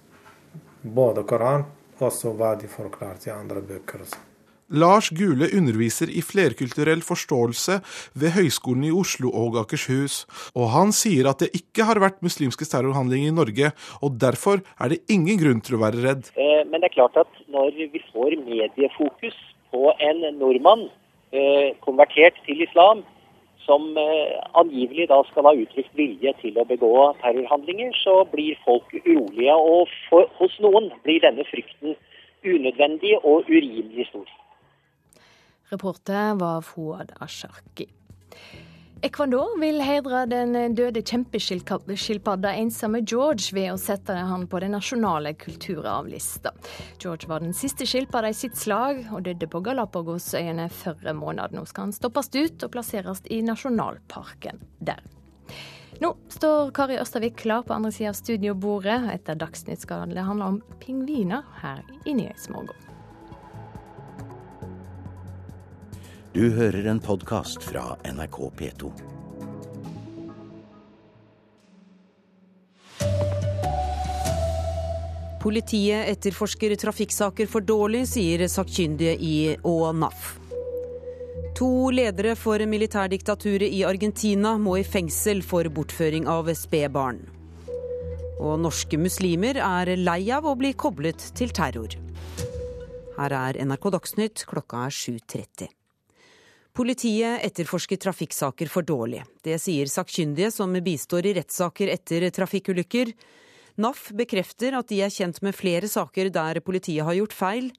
[0.82, 1.68] både Koran
[2.00, 4.02] og hva de forklarer i andre bøker.
[4.08, 4.27] også.
[4.68, 7.78] Lars Gule underviser i flerkulturell forståelse
[8.20, 10.26] ved Høgskolen i Oslo og Akershus,
[10.60, 13.70] og han sier at det ikke har vært muslimske terrorhandlinger i Norge,
[14.04, 16.32] og derfor er det ingen grunn til å være redd.
[16.36, 19.38] Eh, men det er klart at når vi får mediefokus
[19.72, 20.90] på en nordmann
[21.32, 23.06] eh, konvertert til islam,
[23.64, 26.92] som eh, angivelig da skal ha uttrykt vilje til å begå
[27.24, 29.56] terrorhandlinger, så blir folk urolige.
[29.56, 31.96] Og for, hos noen blir denne frykten
[32.48, 34.28] unødvendig og urimelig stor.
[35.70, 37.90] Reporter var Fouad Asharki.
[39.02, 45.36] Ecuador vil hedre den døde kjempeskilpadda ensomme George ved å sette han på den nasjonale
[45.38, 46.54] kulturarvlista.
[46.98, 51.54] George var den siste skilpadda i sitt slag og døde på Galapagosøyene forrige måned.
[51.54, 55.04] Nå skal han stoppes ut og plasseres i nasjonalparken der.
[56.02, 59.02] Nå står Kari Østavik klar på andre sida av studiobordet.
[59.14, 62.87] Etter Dagsnytt skal det handle om pingviner her i Nyhetsmorgen.
[66.38, 68.90] Du hører en podkast fra NRK P2.
[75.42, 79.32] Politiet etterforsker trafikksaker for dårlig, sier sakkyndige i
[79.66, 80.28] og NAF.
[81.58, 87.24] To ledere for militærdiktaturet i Argentina må i fengsel for bortføring av spedbarn.
[88.38, 91.98] Og norske muslimer er lei av å bli koblet til terror.
[93.18, 95.77] Her er NRK Dagsnytt, klokka er 7.30.
[96.78, 99.24] Politiet etterforsker trafikksaker for dårlig.
[99.42, 103.16] Det sier sakkyndige som bistår i rettssaker etter trafikkulykker.
[103.82, 107.72] NAF bekrefter at de er kjent med flere saker der politiet har gjort feil.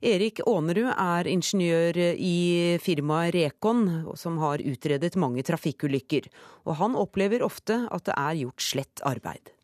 [0.00, 3.84] Erik Aanerud er ingeniør i firmaet Rekon,
[4.16, 6.32] som har utredet mange trafikkulykker.
[6.64, 9.57] Og han opplever ofte at det er gjort slett arbeid.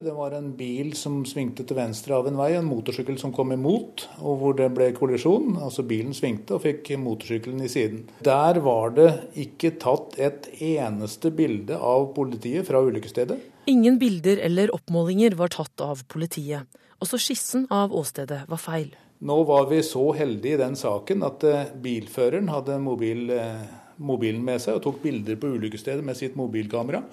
[0.00, 3.50] Det var en bil som svingte til venstre av en vei, en motorsykkel som kom
[3.52, 5.58] imot, og hvor det ble kollisjon.
[5.60, 8.06] Altså bilen svingte og fikk motorsykkelen i siden.
[8.24, 9.10] Der var det
[9.42, 13.36] ikke tatt et eneste bilde av politiet fra ulykkesstedet.
[13.68, 16.64] Ingen bilder eller oppmålinger var tatt av politiet.
[17.04, 18.94] Også skissen av åstedet var feil.
[19.20, 23.68] Nå var vi så heldige i den saken at eh, bilføreren hadde mobil, eh,
[24.00, 27.04] mobilen med seg og tok bilder på ulykkesstedet med sitt mobilkamera.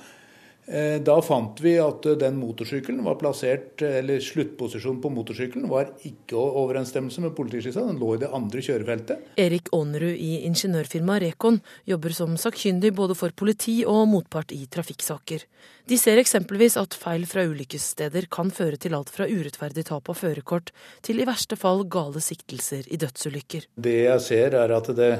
[0.67, 5.69] Eh, da fant vi at eh, den motorsykkelen var plassert, eh, eller sluttposisjonen på motorsykkelen
[5.71, 9.29] var ikke i overensstemmelse med politiskissa, den lå i det andre kjørefeltet.
[9.39, 15.47] Erik Aanerud i ingeniørfirmaet Rekon jobber som sakkyndig både for politi og motpart i trafikksaker.
[15.87, 20.19] De ser eksempelvis at feil fra ulykkessteder kan føre til alt fra urettferdig tap av
[20.19, 20.75] førerkort
[21.07, 23.71] til i verste fall gale siktelser i dødsulykker.
[23.79, 25.13] Det jeg ser er at det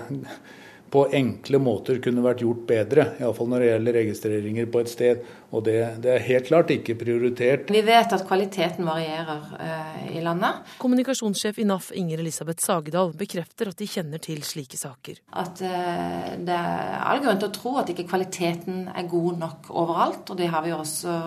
[0.92, 3.06] på enkle måter kunne vært gjort bedre.
[3.20, 5.26] Iallfall når det gjelder registreringer på et sted.
[5.52, 7.72] Og det, det, er helt klart ikke prioritert.
[7.72, 10.64] Vi vet at kvaliteten varierer uh, i landet.
[10.82, 15.22] Kommunikasjonssjef i NAF Inger Elisabeth Sagedal bekrefter at de kjenner til slike saker.
[15.36, 19.72] At uh, det er all grunn til å tro at ikke kvaliteten er god nok
[19.76, 21.20] overalt, og det har vi også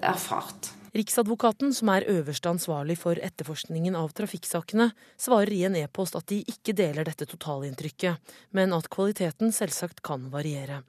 [0.00, 0.72] erfart.
[0.92, 6.42] Riksadvokaten, som er øverste ansvarlig for etterforskningen av trafikksakene, svarer i en e-post at de
[6.44, 8.20] ikke deler dette totalinntrykket,
[8.52, 10.82] men at kvaliteten selvsagt kan variere.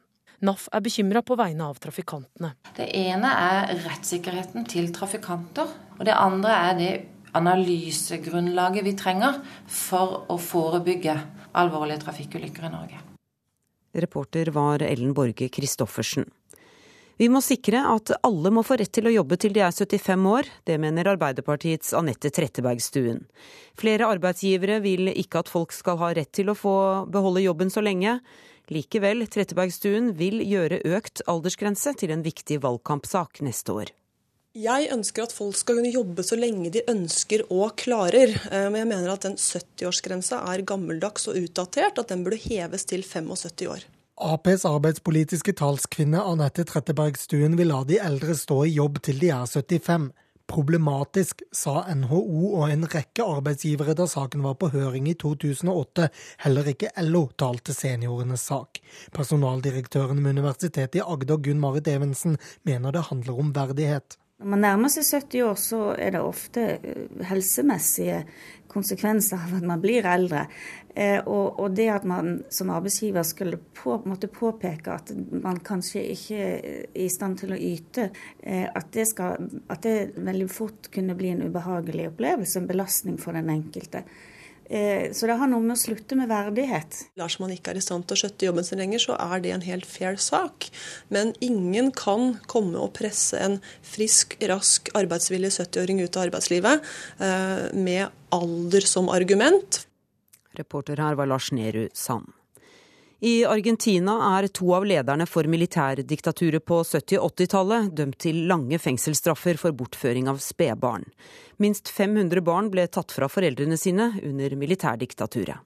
[0.44, 2.52] NAF er bekymra på vegne av trafikantene.
[2.76, 5.72] Det ene er rettssikkerheten til trafikanter.
[5.96, 6.92] Og det andre er det
[7.39, 9.39] analysegrunnlaget vi trenger
[9.72, 11.16] for å forebygge
[11.56, 13.00] alvorlige trafikkulykker i Norge.
[14.04, 16.28] Reporter var Ellen Borge Christoffersen.
[17.21, 20.26] Vi må sikre at alle må få rett til å jobbe til de er 75
[20.32, 20.49] år.
[20.65, 23.21] Det mener Arbeiderpartiets Anette Trettebergstuen.
[23.78, 26.76] Flere arbeidsgivere vil ikke at folk skal ha rett til å få
[27.13, 28.17] beholde jobben så lenge.
[28.73, 33.93] Likevel, Trettebergstuen vil gjøre økt aldersgrense til en viktig valgkampsak neste år.
[34.54, 38.30] Jeg ønsker at folk skal kunne jobbe så lenge de ønsker og klarer.
[38.52, 42.86] Eh, men jeg mener at den 70-årsgrensa er gammeldags og utdatert, at den burde heves
[42.89, 43.86] til 75 år.
[44.21, 49.47] Aps arbeidspolitiske talskvinne Anette Trettebergstuen vil la de eldre stå i jobb til de er
[49.49, 50.12] 75.
[50.54, 52.19] Problematisk, sa NHO
[52.60, 56.12] og en rekke arbeidsgivere da saken var på høring i 2008.
[56.45, 58.84] Heller ikke LO talte seniorenes sak.
[59.17, 62.38] Personaldirektøren ved Universitetet i Agder, Gunn Marit Evensen,
[62.69, 64.19] mener det handler om verdighet.
[64.43, 68.17] Når man nærmer seg 70 år, så er det ofte eh, helsemessige
[68.73, 70.41] konsekvenser av at man blir eldre.
[70.91, 76.03] Eh, og, og, det at man som arbeidsgiver skulle på, måtte påpeke at man kanskje
[76.12, 78.10] ikke er i stand til å yte,
[78.43, 83.15] eh, at det, skal, at det veldig fort kunne bli en ubehagelig opplevelse, en belastning
[83.21, 84.03] for den enkelte.
[84.69, 86.99] Eh, så det har noe med å slutte med verdighet.
[87.19, 89.54] Lars man ikke er i stand til å skjøtte jobben sin lenger, så er det
[89.56, 90.69] en helt fair sak.
[91.13, 97.65] Men ingen kan komme og presse en frisk, rask, arbeidsvillig 70-åring ut av arbeidslivet eh,
[97.76, 99.84] med alder som argument.
[100.58, 102.32] Reporter her var Lars Nehru Sand.
[103.23, 108.75] I Argentina er to av lederne for militærdiktaturet på 70- og 80-tallet dømt til lange
[108.83, 111.05] fengselsstraffer for bortføring av spedbarn.
[111.63, 115.63] Minst 500 barn ble tatt fra foreldrene sine under militærdiktaturet.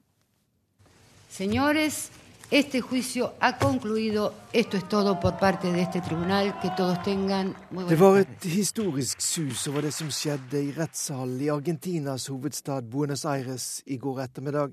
[1.34, 2.12] Señores,
[2.48, 4.32] este juicio ha concluido.
[4.52, 6.52] Esto es todo por parte de este tribunal.
[6.62, 7.54] Que todos tengan
[7.88, 13.24] Det var et historisk sus over det som skjedde i rettssalen i Argentinas hovedstad Buenos
[13.24, 14.70] Aires i går ettermiddag.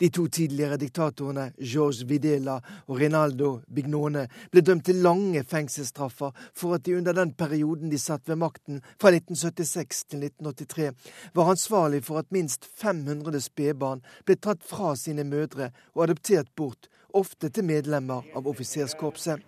[0.00, 6.76] De to tidligere diktatorene George Videla og Rinaldo Bignone ble dømt til lange fengselsstraffer for
[6.76, 10.90] at de under den perioden de satt ved makten, fra 1976 til 1983,
[11.34, 16.90] var ansvarlig for at minst 500 spedbarn ble tatt fra sine mødre og adoptert bort,
[17.14, 19.40] ofte til medlemmer av offiserskorpset.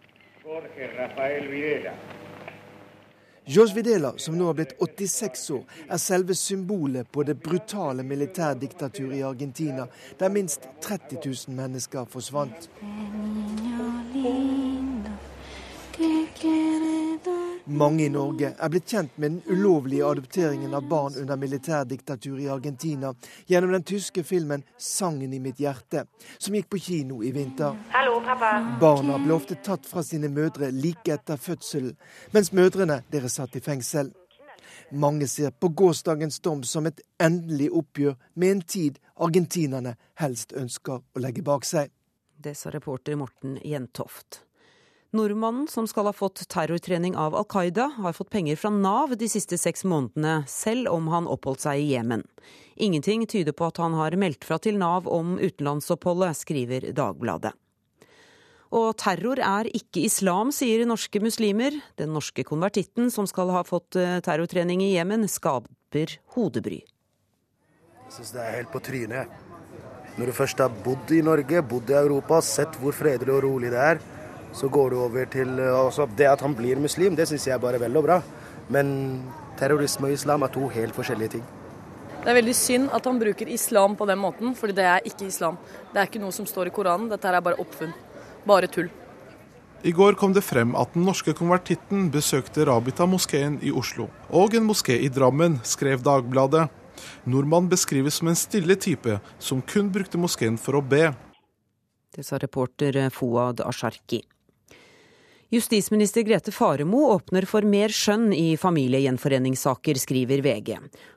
[0.47, 1.97] Jorge Rafael Videla.
[3.49, 9.21] George Videla, som nå har blitt 86 år, er selve symbolet på det brutale militærdiktaturet
[9.21, 9.87] i Argentina,
[10.19, 12.67] der minst 30 000 mennesker forsvant.
[17.69, 22.53] Mange i Norge er blitt kjent med den ulovlige adopteringen av barn under militærdiktaturet i
[22.55, 23.11] Argentina
[23.51, 26.05] gjennom den tyske filmen 'Sangen i mitt hjerte',
[26.39, 27.75] som gikk på kino i vinter.
[27.91, 28.79] Hallo, pappa.
[28.81, 31.97] Barna ble ofte tatt fra sine mødre like etter fødselen,
[32.33, 34.15] mens mødrene deres satt i fengsel.
[34.93, 41.03] Mange ser på gårsdagens dom som et endelig oppgjør med en tid argentinerne helst ønsker
[41.03, 41.91] å legge bak seg.
[42.39, 44.46] Det sa reporter Morten Jentoft.
[45.15, 49.29] Nordmannen som skal ha fått terrortrening av Al Qaida, har fått penger fra Nav de
[49.31, 52.25] siste seks månedene, selv om han oppholdt seg i Jemen.
[52.75, 57.55] Ingenting tyder på at han har meldt fra til Nav om utenlandsoppholdet, skriver Dagbladet.
[58.75, 61.79] Og terror er ikke islam, sier norske muslimer.
[61.97, 66.83] Den norske konvertitten som skal ha fått eh, terrortrening i Jemen, skaper hodebry.
[68.07, 69.31] Jeg syns det er helt på trynet.
[70.17, 73.71] Når du først har bodd i Norge, bodd i Europa, sett hvor fredelig og rolig
[73.73, 74.03] det er,
[74.57, 77.63] så går du over til altså Det at han blir muslim, det syns jeg er
[77.63, 78.21] bare vel og bra.
[78.73, 79.23] Men
[79.61, 81.47] terrorisme og islam er to helt forskjellige ting.
[82.25, 85.29] Det er veldig synd at han bruker islam på den måten, fordi det er ikke
[85.29, 85.59] islam.
[85.93, 87.93] Det er ikke noe som står i Koranen, dette er bare oppfunn.
[88.47, 88.89] Bare tull.
[89.87, 94.09] I går kom det frem at den norske konvertitten besøkte Rabita-moskeen i Oslo.
[94.35, 96.67] Og en moské i Drammen, skrev Dagbladet.
[97.29, 101.13] Nordmann beskrives som en stille type som kun brukte moskeen for å be.
[102.17, 104.25] Det sa reporter Fouad Asharki.
[105.49, 110.73] Justisminister Grete Faremo åpner for mer skjønn i familiegjenforeningssaker, skriver VG.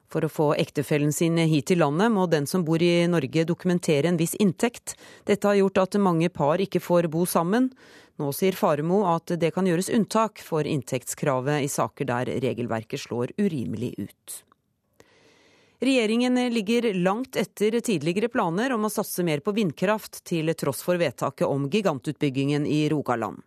[0.06, 4.12] For å få ektefellen sin hit til landet må den som bor i Norge dokumentere
[4.12, 4.94] en viss inntekt.
[5.26, 7.72] Dette har gjort at mange par ikke får bo sammen.
[8.22, 13.34] Nå sier Faremo at det kan gjøres unntak for inntektskravet i saker der regelverket slår
[13.42, 14.38] urimelig ut.
[15.82, 21.00] Regjeringen ligger langt etter tidligere planer om å satse mer på vindkraft, til tross for
[21.00, 23.40] vedtaket om gigantutbyggingen i Rogaland.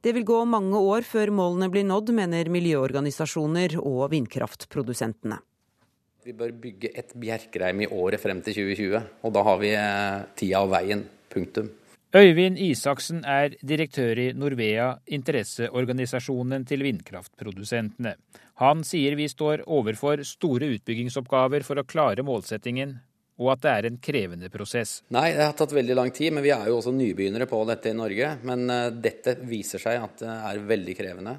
[0.00, 5.42] Det vil gå mange år før målene blir nådd, mener miljøorganisasjoner og vindkraftprodusentene.
[6.24, 10.24] Vi bør bygge et bjerkreim i året frem til 2020, og da har vi eh,
[10.40, 11.04] tida og veien.
[11.34, 11.68] Punktum.
[12.14, 18.12] Øyvind Isaksen er direktør i Norvea, interesseorganisasjonen til vindkraftprodusentene.
[18.62, 23.00] Han sier vi står overfor store utbyggingsoppgaver for å klare målsettingen.
[23.34, 25.02] og at det er en krevende prosess.
[25.10, 27.90] Nei, det har tatt veldig lang tid, men vi er jo også nybegynnere på dette
[27.90, 28.28] i Norge.
[28.46, 31.32] Men eh, dette viser seg at det er veldig krevende.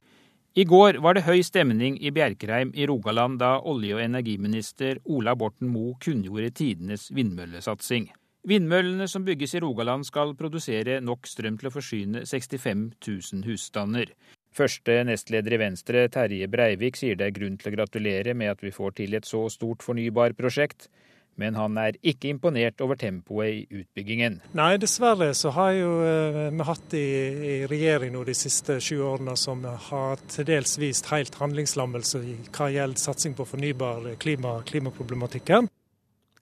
[0.59, 5.37] I går var det høy stemning i Bjerkreim i Rogaland da olje- og energiminister Ola
[5.39, 8.11] Borten Moe kunngjorde tidenes vindmøllesatsing.
[8.45, 14.11] Vindmøllene som bygges i Rogaland skal produsere nok strøm til å forsyne 65 000 husstander.
[14.55, 18.61] Første nestleder i Venstre, Terje Breivik, sier det er grunn til å gratulere med at
[18.63, 20.87] vi får til et så stort fornybarprosjekt
[21.35, 24.39] men han er ikke imponert over tempoet i utbyggingen.
[24.55, 27.05] Nei, dessverre så har jo eh, vi hatt i,
[27.51, 32.37] i regjering nå de siste sju årene som har til dels vist helt handlingslammelse i
[32.55, 35.69] hva gjelder satsing på fornybar klima, klimaproblematikken.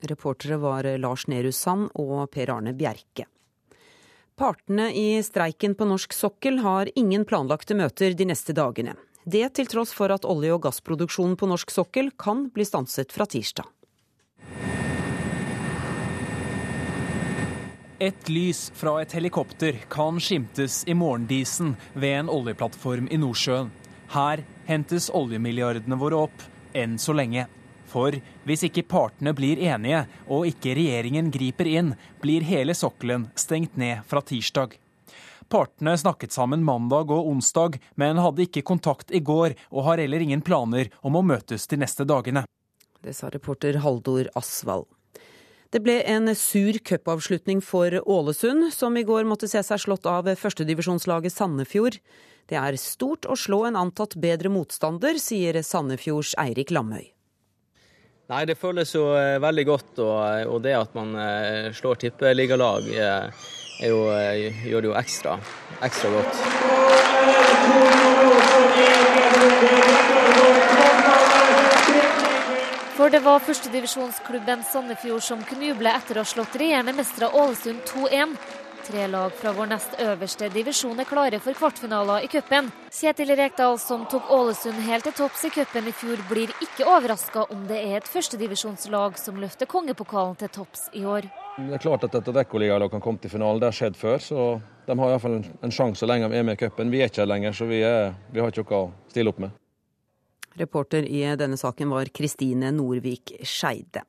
[0.09, 3.27] Reportere var Lars Nehru Sand og Per Arne Bjerke.
[4.35, 8.95] Partene i streiken på norsk sokkel har ingen planlagte møter de neste dagene.
[9.23, 13.29] Det til tross for at olje- og gassproduksjonen på norsk sokkel kan bli stanset fra
[13.29, 13.69] tirsdag.
[18.03, 23.69] Et lys fra et helikopter kan skimtes i morgendisen ved en oljeplattform i Nordsjøen.
[24.11, 26.43] Her hentes oljemilliardene våre opp,
[26.75, 27.45] enn så lenge.
[27.93, 28.15] For
[28.47, 34.01] hvis ikke partene blir enige og ikke regjeringen griper inn, blir hele sokkelen stengt ned
[34.09, 34.79] fra tirsdag.
[35.53, 40.23] Partene snakket sammen mandag og onsdag, men hadde ikke kontakt i går, og har heller
[40.23, 42.45] ingen planer om å møtes de neste dagene.
[43.03, 44.87] Det sa reporter Haldor Asvald.
[45.73, 50.29] Det ble en sur cupavslutning for Ålesund, som i går måtte se seg slått av
[50.39, 51.97] førstedivisjonslaget Sandefjord.
[52.49, 57.09] Det er stort å slå en antatt bedre motstander, sier Sandefjords Eirik Lamøy.
[58.31, 62.87] Nei, Det føles jo eh, veldig godt, og, og det at man eh, slår tippeligalag
[62.95, 63.47] eh,
[63.83, 65.35] gjør det jo ekstra,
[65.83, 66.39] ekstra godt.
[72.93, 77.83] For det var førstedivisjonsklubben Sandefjord som kunne juble etter å ha slått regjerende mestere Ålesund
[77.91, 78.37] 2-1.
[78.83, 82.67] Tre lag fra vår nest øverste divisjon er klare for kvartfinaler i cupen.
[82.91, 87.45] Kjetil Rekdal, som tok Ålesund helt til topps i cupen i fjor, blir ikke overraska
[87.55, 91.29] om det er et førstedivisjonslag som løfter kongepokalen til topps i år.
[91.55, 93.63] Det er klart at et Adecco-ligalag kan komme til finalen.
[93.63, 94.19] Det har skjedd før.
[94.19, 94.47] Så
[94.87, 96.91] de har iallfall en, en sjanse så lenge de er med i cupen.
[96.91, 99.39] Vi er ikke her lenger, så vi, er, vi har ikke noe å stille opp
[99.45, 99.59] med.
[100.59, 104.03] Reporter i denne saken var Kristine Norvik Skeide.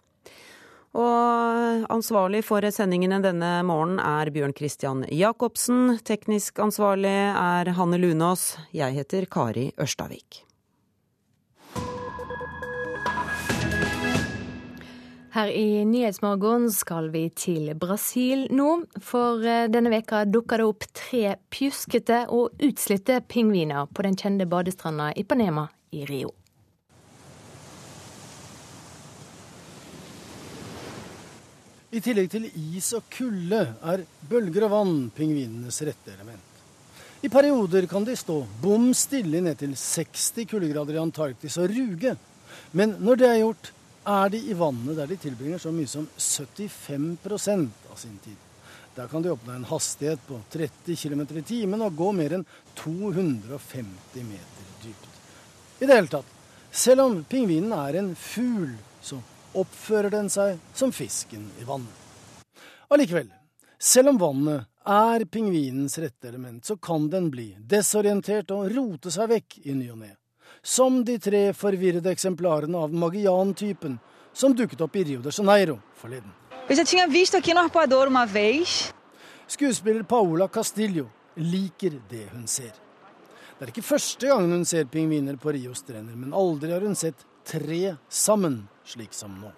[0.95, 5.97] Og ansvarlig for sendingene denne morgenen er Bjørn Christian Jacobsen.
[6.07, 8.53] Teknisk ansvarlig er Hanne Lunås.
[8.71, 10.45] Jeg heter Kari Ørstavik.
[15.35, 21.35] Her i Nyhetsmorgen skal vi til Brasil nå, for denne veka dukka det opp tre
[21.51, 26.31] pjuskete og utslitte pingviner på den kjente badestranda Ipanema i Rio.
[31.95, 36.51] I tillegg til is og kulde er bølger og vann pingvinenes rette element.
[37.23, 42.17] I perioder kan de stå bom stille ned til 60 kuldegrader i Antarktis og ruge.
[42.75, 43.71] Men når det er gjort,
[44.05, 48.41] er de i vannet der de tilbringer så mye som 75% av sin tid.
[48.95, 52.45] Der kan de oppnå en hastighet på 30 km i timen og gå mer enn
[52.83, 55.15] 250 meter dypt.
[55.79, 56.35] I det hele tatt,
[56.75, 59.21] selv om pingvinen er en fugl, så
[59.55, 62.03] oppfører den seg som fisken i vannet.
[62.93, 63.31] Allikevel,
[63.79, 69.31] selv om vannet er pingvinens rette element, så kan den bli desorientert og rote seg
[69.33, 70.13] vekk i ny og ne.
[70.63, 73.99] Som de tre forvirrede eksemplarene av Magian-typen
[74.33, 76.33] som dukket opp i Rio de Janeiro forleden.
[79.47, 82.73] Skuespiller Paola Castillo liker det hun ser.
[83.59, 86.97] Det er ikke første gangen hun ser pingviner på Rios strender, men aldri har hun
[86.99, 89.53] sett tre sammen, slik som nå.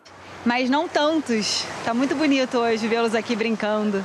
[0.45, 1.65] Mas não tantos.
[1.85, 4.05] Tá muito bonito hoje vê-los aqui brincando.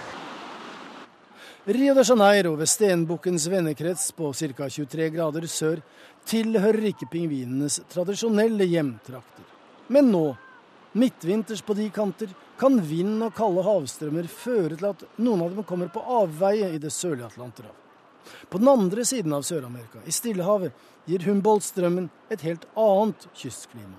[1.67, 4.69] Rio de Janeiro, ved stenbukkens vennekrets på ca.
[4.69, 5.81] 23 grader sør,
[6.25, 9.45] tilhører ikke pingvinenes tradisjonelle hjemtrakter.
[9.87, 10.23] Men nå,
[10.97, 15.65] midtvinters på de kanter, kan vind og kalde havstrømmer føre til at noen av dem
[15.65, 17.77] kommer på avveie i det sørlige Atlanterhav.
[18.49, 20.73] På den andre siden av Sør-Amerika, i Stillehavet,
[21.05, 23.97] gir Humboldt-strømmen et helt annet kystklima.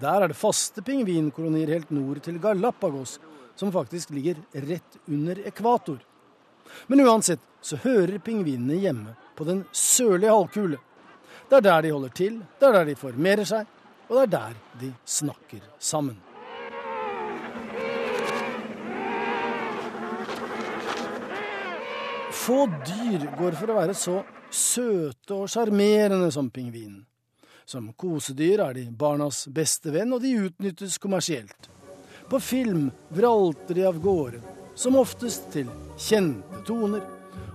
[0.00, 3.18] Der er det faste pingvinkolonier helt nord til Galapagos,
[3.56, 5.98] som faktisk ligger rett under ekvator.
[6.86, 10.80] Men uansett så hører pingvinene hjemme på den sørlige halvkule.
[11.50, 13.68] Det er der de holder til, det er der de formerer seg,
[14.08, 16.16] og det er der de snakker sammen.
[22.40, 27.02] Få dyr går for å være så søte og sjarmerende som pingvinen.
[27.68, 31.68] Som kosedyr er de barnas beste venn, og de utnyttes kommersielt.
[32.30, 34.40] På film vralter de av gårde,
[34.74, 35.68] som oftest til
[36.00, 37.04] kjente toner.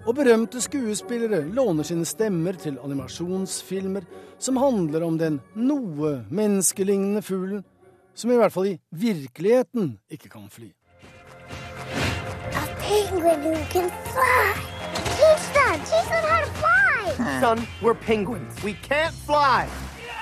[0.06, 4.06] Og berømte skuespillere låner sine stemmer til animasjonsfilmer
[4.38, 7.66] som handler om den noe menneskelignende fuglen
[8.14, 10.70] som i hvert fall i virkeligheten ikke kan fly.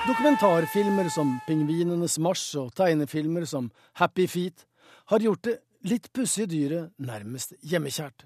[0.08, 4.66] Dokumentarfilmer som 'Pingvinenes marsj' og tegnefilmer som 'Happy Feet'
[5.06, 8.26] har gjort det litt pussige dyret nærmest hjemmekjært.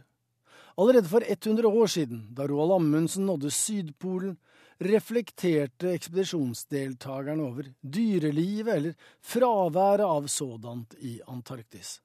[0.77, 4.37] Allerede for 100 år siden, da Roald Amundsen nådde Sydpolen,
[4.79, 11.99] reflekterte ekspedisjonsdeltakerne over dyrelivet eller fraværet av sådant i Antarktis.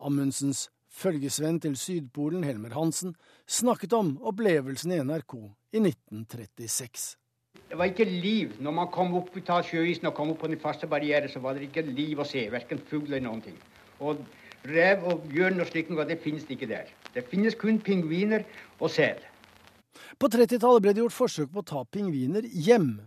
[0.00, 0.68] Amundsens
[0.98, 3.14] følgesvenn til Sydpolen, Helmer Hansen,
[3.46, 7.16] snakket om opplevelsen i NRK i 1936.
[7.68, 8.54] Det var ikke liv.
[8.64, 11.28] Når man kom opp ut av sjøisen og kom opp på den faste barrieren.
[11.28, 12.48] så var det ikke liv å se.
[12.50, 13.58] Verken fugl eller noen ting.
[14.00, 14.22] Og
[14.68, 16.88] rev og bjørn og slikt det finnes ikke der.
[17.14, 18.44] Det finnes kun pingviner
[18.80, 19.20] og sel.
[20.18, 23.00] På 30-tallet ble det gjort forsøk på å ta pingviner hjem.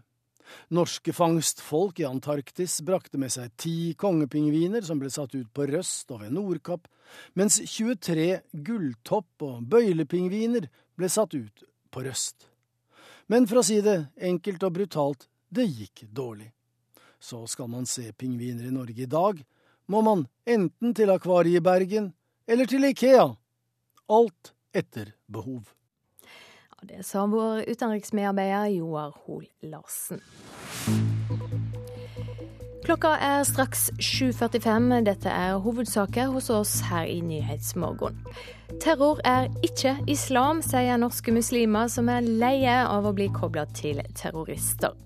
[0.73, 6.11] Norske fangstfolk i Antarktis brakte med seg ti kongepingviner som ble satt ut på Røst
[6.13, 6.87] og ved Nordkapp,
[7.35, 12.47] mens 23 gulltopp- og bøylepingviner ble satt ut på Røst.
[13.31, 16.49] Men for å si det enkelt og brutalt, det gikk dårlig.
[17.21, 19.43] Så skal man se pingviner i Norge i dag,
[19.91, 22.11] må man enten til Akvariebergen
[22.47, 23.27] eller til Ikea.
[24.11, 25.69] Alt etter behov.
[26.81, 30.21] Det sa vår utenriksmedarbeider Joar Hoel Larsen.
[32.85, 34.87] Klokka er straks 7.45.
[35.05, 38.17] Dette er hovedsaker hos oss her i Nyhetsmorgen.
[38.81, 44.01] Terror er ikke islam, sier norske muslimer som er leie av å bli kobla til
[44.17, 44.97] terrorister.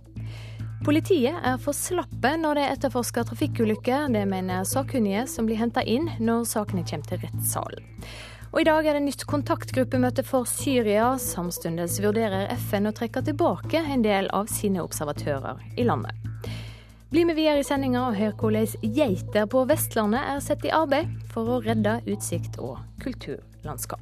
[0.86, 4.08] Politiet er for slappe når de etterforsker trafikkulykker.
[4.16, 7.92] Det mener sakkunnige som blir henta inn når sakene kommer til rettssalen.
[8.56, 11.10] Og I dag er det nytt kontaktgruppemøte for Syria.
[11.20, 16.16] Samtidig vurderer FN å trekke tilbake en del av sine observatører i landet.
[17.12, 21.12] Bli med videre i sendinga og hør hvordan geiter på Vestlandet er satt i arbeid
[21.34, 24.00] for å redde utsikt og kulturlandskap.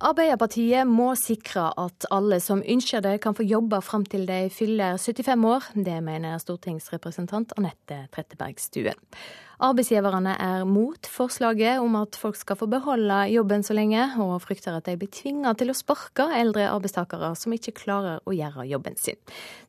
[0.00, 4.96] Arbeiderpartiet må sikre at alle som ønsker det, kan få jobbe fram til de fyller
[4.96, 5.68] 75 år.
[5.84, 8.96] Det mener stortingsrepresentant Anette Trettebergstuen.
[9.60, 14.78] Arbeidsgiverne er mot forslaget om at folk skal få beholde jobben så lenge, og frykter
[14.78, 18.96] at de blir tvinga til å sparke eldre arbeidstakere som ikke klarer å gjøre jobben
[18.96, 19.20] sin.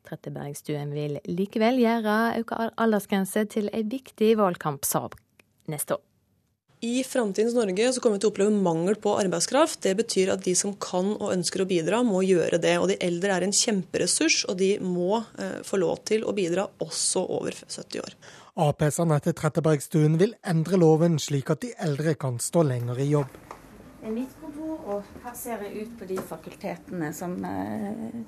[0.08, 5.20] Trettebergstuen vil likevel gjøre økt aldersgrense til en viktig valgkampsak
[5.68, 6.06] neste år.
[6.82, 9.84] I framtidens Norge så kommer vi til å oppleve mangel på arbeidskraft.
[9.84, 12.72] Det betyr at de som kan og ønsker å bidra, må gjøre det.
[12.80, 16.64] Og de eldre er en kjemperessurs, og de må eh, få lov til å bidra
[16.82, 18.16] også over 70 år.
[18.52, 23.38] Aps Anette Trettebergstuen vil endre loven slik at de eldre kan stå lenger i jobb.
[24.02, 28.18] Det er mitt kontor, og her ser jeg ut på de fakultetene som eh,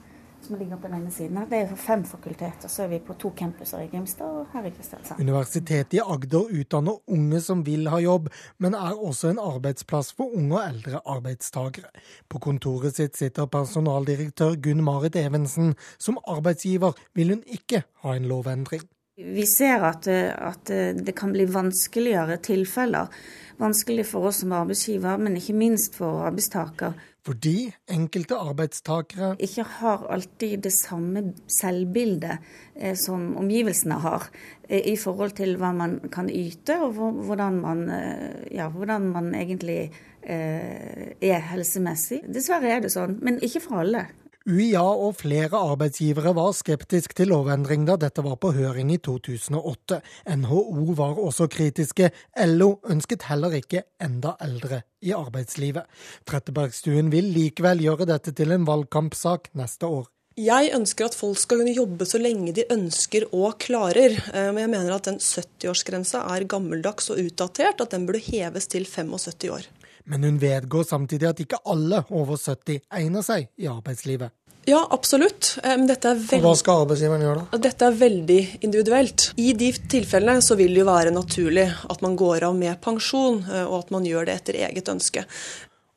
[0.44, 1.38] som ligger på denne siden.
[1.50, 2.68] Det er fem fakulteter.
[2.68, 5.20] Så er vi på to campuser i Grimstad og her i Kristiansand.
[5.20, 10.36] Universitetet i Agder utdanner unge som vil ha jobb, men er også en arbeidsplass for
[10.36, 11.92] unge og eldre arbeidstagere.
[12.28, 15.74] På kontoret sitt sitter personaldirektør Gunn Marit Evensen.
[15.98, 18.84] Som arbeidsgiver vil hun ikke ha en lovendring.
[19.14, 23.12] Vi ser at, at det kan bli vanskeligere tilfeller.
[23.60, 26.96] Vanskelig for oss som arbeidsgiver, men ikke minst for arbeidstaker.
[27.24, 32.42] Fordi enkelte arbeidstakere Ikke har alltid det samme selvbildet
[32.76, 34.26] eh, som omgivelsene har,
[34.68, 39.32] eh, i forhold til hva man kan yte, og hvordan man, eh, ja, hvordan man
[39.34, 39.78] egentlig
[40.22, 42.20] eh, er helsemessig.
[42.28, 44.04] Dessverre er det sånn, men ikke for alle.
[44.44, 50.02] UiA og flere arbeidsgivere var skeptisk til lovendring da dette var på høring i 2008.
[50.36, 52.10] NHO var også kritiske.
[52.50, 55.88] LO ønsket heller ikke enda eldre i arbeidslivet.
[56.28, 60.10] Trettebergstuen vil likevel gjøre dette til en valgkampsak neste år.
[60.36, 64.18] Jeg ønsker at folk skal kunne jobbe så lenge de ønsker og klarer.
[64.34, 68.68] Eh, men jeg mener at den 70-årsgrensa er gammeldags og utdatert, at den burde heves
[68.68, 69.70] til 75 år.
[70.10, 74.34] Men hun vedgår samtidig at ikke alle over 70 egner seg i arbeidslivet.
[74.64, 75.58] Ja, absolutt.
[75.60, 77.60] Dette er veldig, hva skal arbeidsgiveren gjøre da?
[77.66, 79.26] Dette er veldig individuelt.
[79.36, 83.42] I de tilfellene så vil det jo være naturlig at man går av med pensjon,
[83.44, 85.26] eh, og at man gjør det etter eget ønske.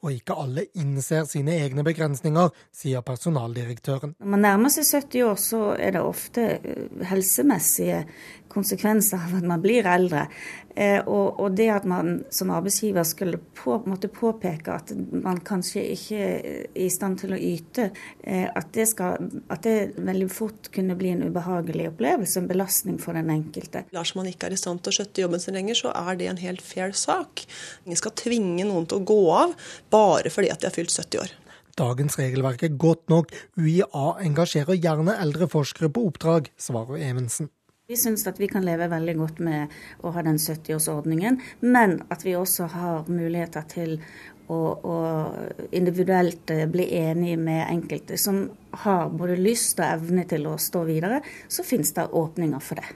[0.06, 4.14] og ikke alle innser sine egne begrensninger, sier personaldirektøren.
[4.22, 8.04] Når man nærmer seg 70 år, så er det ofte eh, helsemessige
[8.52, 10.28] konsekvenser av at man blir eldre.
[10.78, 14.92] Eh, og, og, det at man som arbeidsgiver skulle på, måtte påpeke at
[15.24, 17.88] man kanskje ikke er i stand til å yte,
[18.22, 19.18] eh, at det, skal,
[19.50, 23.88] at det veldig fort kunne bli en ubehagelig opplevelse, en belastning for den enkelte.
[23.90, 26.30] Dersom man ikke er i stand til å skjøtte jobben sin lenger, så er det
[26.30, 27.48] en helt fair sak.
[27.88, 29.58] Ingen skal tvinge noen til å gå av
[29.94, 31.36] bare fordi at de har fylt 70 år.
[31.78, 33.34] Dagens regelverk er godt nok.
[33.58, 37.52] UiA engasjerer gjerne eldre forskere på oppdrag, svarer Evensen.
[37.88, 42.26] Vi syns at vi kan leve veldig godt med å ha den 70-årsordningen, men at
[42.26, 43.94] vi også har muligheter til
[44.52, 44.96] å, å,
[45.72, 48.42] individuelt eh, bli enige med enkelte som
[48.84, 52.92] har både lyst og evne til å stå videre, så finnes det åpninger for det.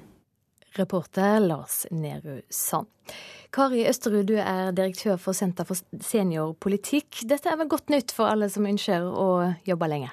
[0.76, 2.92] Reporter Lars Nehru Sand.
[3.56, 7.24] Kari Østerud, du er direktør for Senter for seniorpolitikk.
[7.32, 9.30] Dette er vel godt nytt for alle som ønsker å
[9.68, 10.12] jobbe lenge?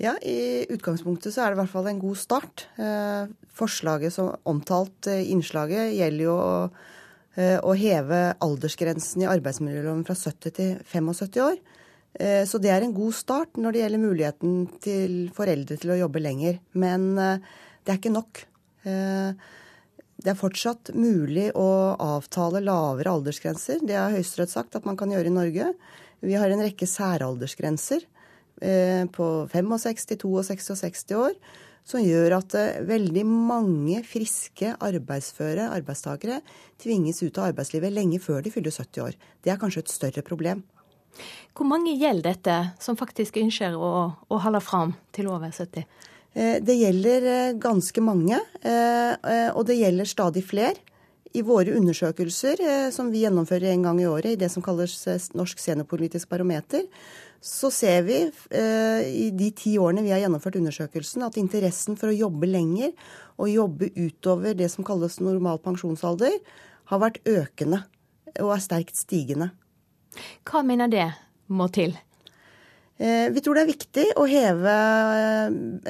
[0.00, 2.64] Ja, I utgangspunktet så er det i hvert fall en god start.
[2.80, 6.36] Eh, forslaget som omtalt i innslaget gjelder jo
[7.36, 11.60] eh, å heve aldersgrensen i arbeidsmiljøloven fra 70 til 75 år.
[12.18, 16.00] Eh, så det er en god start når det gjelder muligheten til foreldre til å
[16.04, 16.62] jobbe lenger.
[16.72, 18.46] Men det er ikke nok.
[20.22, 21.68] Det er fortsatt mulig å
[22.00, 23.84] avtale lavere aldersgrenser.
[23.86, 25.70] Det har Høyesterett sagt at man kan gjøre i Norge.
[26.22, 28.06] Vi har en rekke særaldersgrenser.
[28.60, 31.32] Eh, på 65, 62 og 66 år,
[31.88, 36.42] som gjør at eh, veldig mange friske, arbeidsføre arbeidstakere
[36.82, 39.16] tvinges ut av arbeidslivet lenge før de fyller 70 år.
[39.42, 40.62] Det er kanskje et større problem.
[41.56, 45.88] Hvor mange gjelder dette, som faktisk ønsker å, å holde fram til over 70?
[46.36, 50.78] Eh, det gjelder ganske mange, og det gjelder stadig flere.
[51.32, 52.60] I våre undersøkelser,
[52.92, 54.98] som vi gjennomfører en gang i året i det som kalles
[55.32, 56.84] Norsk seniorpolitisk barometer,
[57.42, 58.18] så ser vi
[58.54, 62.92] eh, i de ti årene vi har gjennomført undersøkelsen, at interessen for å jobbe lenger
[63.40, 66.36] og jobbe utover det som kalles normal pensjonsalder,
[66.92, 67.82] har vært økende
[68.38, 69.50] og er sterkt stigende.
[70.46, 71.08] Hva mener det
[71.50, 71.96] må til?
[73.02, 74.72] Eh, vi tror det er viktig å heve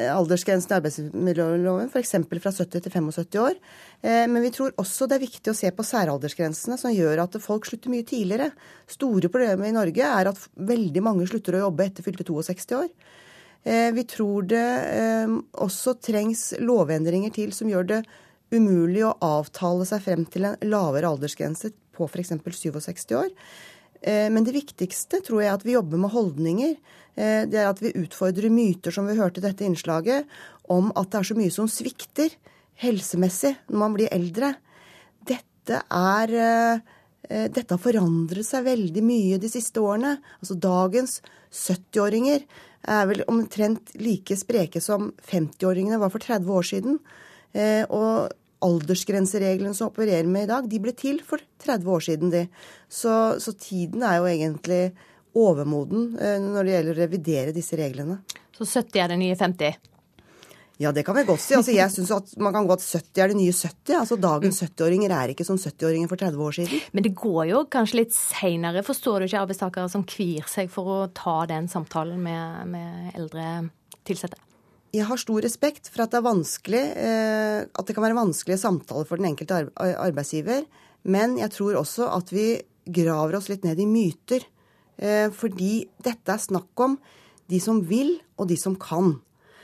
[0.00, 2.14] eh, aldersgrensen i arbeidsmiljøloven f.eks.
[2.40, 3.58] fra 70 til 75 år.
[4.00, 7.36] Eh, men vi tror også det er viktig å se på særaldersgrensene, som gjør at
[7.44, 8.48] folk slutter mye tidligere.
[8.88, 12.88] Store problemer i Norge er at veldig mange slutter å jobbe etter fylte 62 år.
[13.62, 14.62] Vi tror det
[15.62, 18.00] også trengs lovendringer til som gjør det
[18.50, 22.34] umulig å avtale seg frem til en lavere aldersgrense på f.eks.
[22.42, 23.30] 67 år.
[24.02, 26.74] Eh, men det viktigste tror jeg er at vi jobber med holdninger.
[27.14, 30.26] Eh, det er at vi utfordrer myter, som vi hørte i dette innslaget,
[30.72, 32.34] om at det er så mye som svikter
[32.82, 34.56] helsemessig når man blir eldre.
[35.28, 36.98] Dette er eh,
[37.32, 40.16] dette har forandret seg veldig mye de siste årene.
[40.42, 41.20] Altså Dagens
[41.54, 42.42] 70-åringer
[42.90, 46.98] er vel omtrent like spreke som 50-åringene var for 30 år siden.
[47.94, 52.46] Og aldersgrensereglene som opererer med i dag, de ble til for 30 år siden, de.
[52.88, 54.82] Så, så tiden er jo egentlig
[55.38, 58.20] overmoden eh, når det gjelder å revidere disse reglene.
[58.52, 59.88] Så 70 er det nye 50?
[60.82, 61.54] Ja, det kan vi godt si.
[61.54, 63.92] Altså, jeg synes at Man kan godt 70 er det nye 70.
[64.00, 66.86] Altså, Dagens 70-åringer er ikke som 70-åringer for 30 år siden.
[66.96, 68.82] Men det går jo kanskje litt seinere.
[68.86, 73.50] Forstår du ikke arbeidstakere som kvir seg for å ta den samtalen med, med eldre
[74.02, 74.40] ansatte?
[74.92, 76.20] Jeg har stor respekt for at det
[76.76, 80.66] eh, at det kan være vanskelige samtaler for den enkelte arbeidsgiver.
[81.04, 84.44] Men jeg tror også at vi graver oss litt ned i myter.
[84.98, 86.98] Eh, fordi dette er snakk om
[87.48, 89.16] de som vil, og de som kan.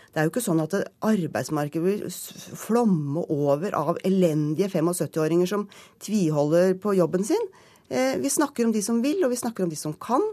[0.09, 0.75] Det er jo ikke sånn at
[1.05, 2.09] arbeidsmarkedet vil
[2.57, 5.69] flomme over av elendige 75-åringer som
[6.01, 7.51] tviholder på jobben sin.
[7.93, 10.25] Eh, vi snakker om de som vil, og vi snakker om de som kan.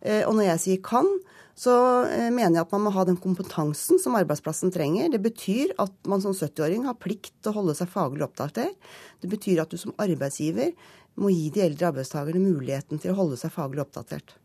[0.00, 1.04] Og når jeg sier kan,
[1.60, 1.72] så
[2.08, 5.10] eh, mener jeg at man må ha den kompetansen som arbeidsplassen trenger.
[5.12, 8.78] Det betyr at man som 70-åring har plikt til å holde seg faglig oppdatert.
[9.20, 10.72] Det betyr at du som arbeidsgiver
[11.20, 14.38] må gi de eldre arbeidstakerne muligheten til å holde seg faglig oppdatert.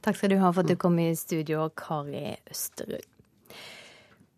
[0.00, 3.04] Takk skal du ha for at du kom i studio, Kari Østerud.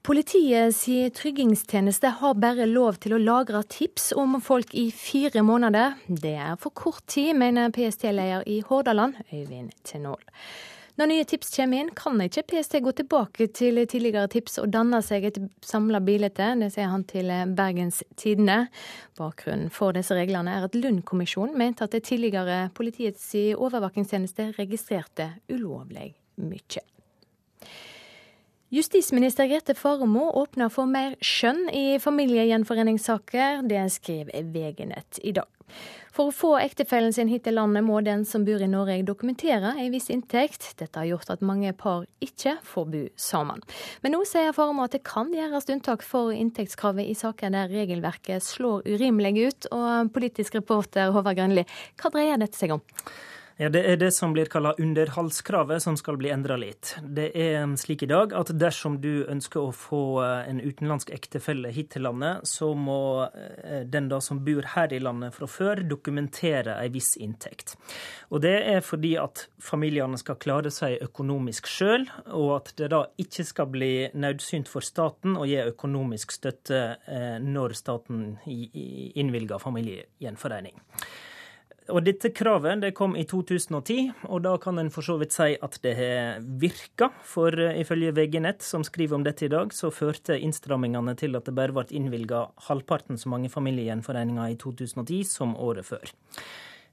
[0.02, 0.80] Politiets
[1.14, 5.94] tryggingstjeneste har bare lov til å lagre tips om folk i fire måneder.
[6.08, 10.24] Det er for kort tid, mener PST-leder i Hordaland, Øyvind Tenål.
[11.00, 14.98] Når nye tips kommer inn, kan ikke PST gå tilbake til tidligere tips og danne
[15.00, 16.28] seg et samla bilde.
[16.36, 18.66] Det sier han til Bergens Tidende.
[19.16, 26.10] Bakgrunnen for disse reglene er at Lund-kommisjonen mente at det tidligere politiets overvåkingstjeneste registrerte ulovlig
[26.36, 26.84] mye.
[28.68, 33.64] Justisminister Grete Faremo åpner for mer skjønn i familiegjenforeningssaker.
[33.72, 35.48] Det skriver VG-nett i dag.
[36.10, 39.76] For å få ektefellen sin hit til landet må den som bor i Norge dokumentere
[39.78, 40.72] en viss inntekt.
[40.80, 43.62] Dette har gjort at mange par ikke får bo sammen.
[44.02, 48.42] Men nå sier Faremo at det kan gjøres unntak for inntektskravet i saker der regelverket
[48.42, 49.70] slår urimelig ut.
[49.76, 51.66] Og politisk reporter Håvard Grønli,
[52.00, 52.82] hva dreier dette seg om?
[53.60, 56.94] Ja, Det er det som blir kalla underholdskravet, som skal bli endra litt.
[57.04, 61.68] Det er slik i dag at dersom du ønsker å få eh, en utenlandsk ektefelle
[61.68, 65.82] hit til landet, så må eh, den da som bor her i landet fra før,
[65.84, 67.74] dokumentere ei viss inntekt.
[68.32, 73.02] Og Det er fordi at familiene skal klare seg økonomisk sjøl, og at det da
[73.20, 80.80] ikke skal bli nødsynt for staten å gi økonomisk støtte eh, når staten innvilger familiegjenforening.
[81.90, 85.54] Og dette kravet det kom i 2010, og da kan en for så vidt si
[85.58, 87.10] at det har virka.
[87.26, 91.48] For eh, ifølge VG-nett, som skriver om dette i dag, så førte innstrammingene til at
[91.48, 96.14] det bare ble innvilga halvparten så mange familiegjenforeninger i 2010 som året før.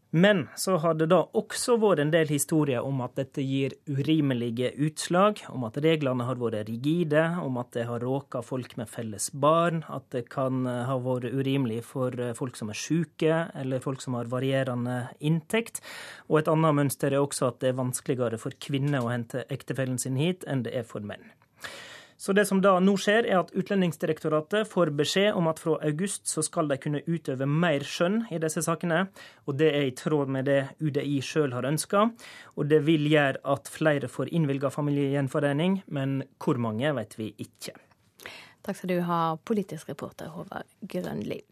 [0.09, 4.71] Men så har det da også vært en del historier om at dette gir urimelige
[4.87, 9.27] utslag, om at reglene har vært rigide, om at det har råka folk med felles
[9.35, 13.83] barn, at det kan eh, ha vært urimelig for eh, folk som er syke, eller
[13.83, 15.83] folk som har varierende inntekt.
[16.31, 19.99] Og et annet mønster er også at det er vanskeligere for kvinner å hente ektefellen
[19.99, 21.33] sin hit enn det er for menn.
[22.17, 26.25] Så det som da nå skjer, er at Utlendingsdirektoratet får beskjed om at fra august
[26.25, 29.03] så skal de kunne utøve mer skjønn i disse sakene.
[29.45, 32.07] Og det er i tråd med det UDI sjøl har ønska.
[32.57, 37.77] Og det vil gjøre at flere får innvilga familiegjenforening, men hvor mange vet vi ikke.
[38.65, 41.43] Takk skal du ha, politisk reporter Håvard Grønli.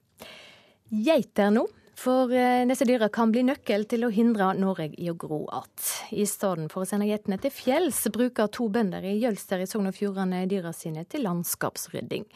[0.89, 5.15] Geiter nå for eh, disse dyra kan bli nøkkel til å hindre Norge i å
[5.17, 5.81] gro att.
[6.11, 9.89] I stedet for å sende geitene til fjells, bruker to bønder i Jølster i Sogn
[9.89, 12.27] og Fjordane dyra sine til landskapsrydding.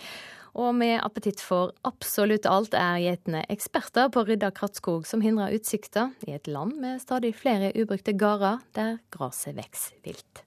[0.59, 5.53] Og med appetitt for absolutt alt er geitene eksperter på å rydde krattskog som hindrer
[5.59, 10.43] utsikta i et land med stadig flere ubrukte gårder der gresset vokser vilt.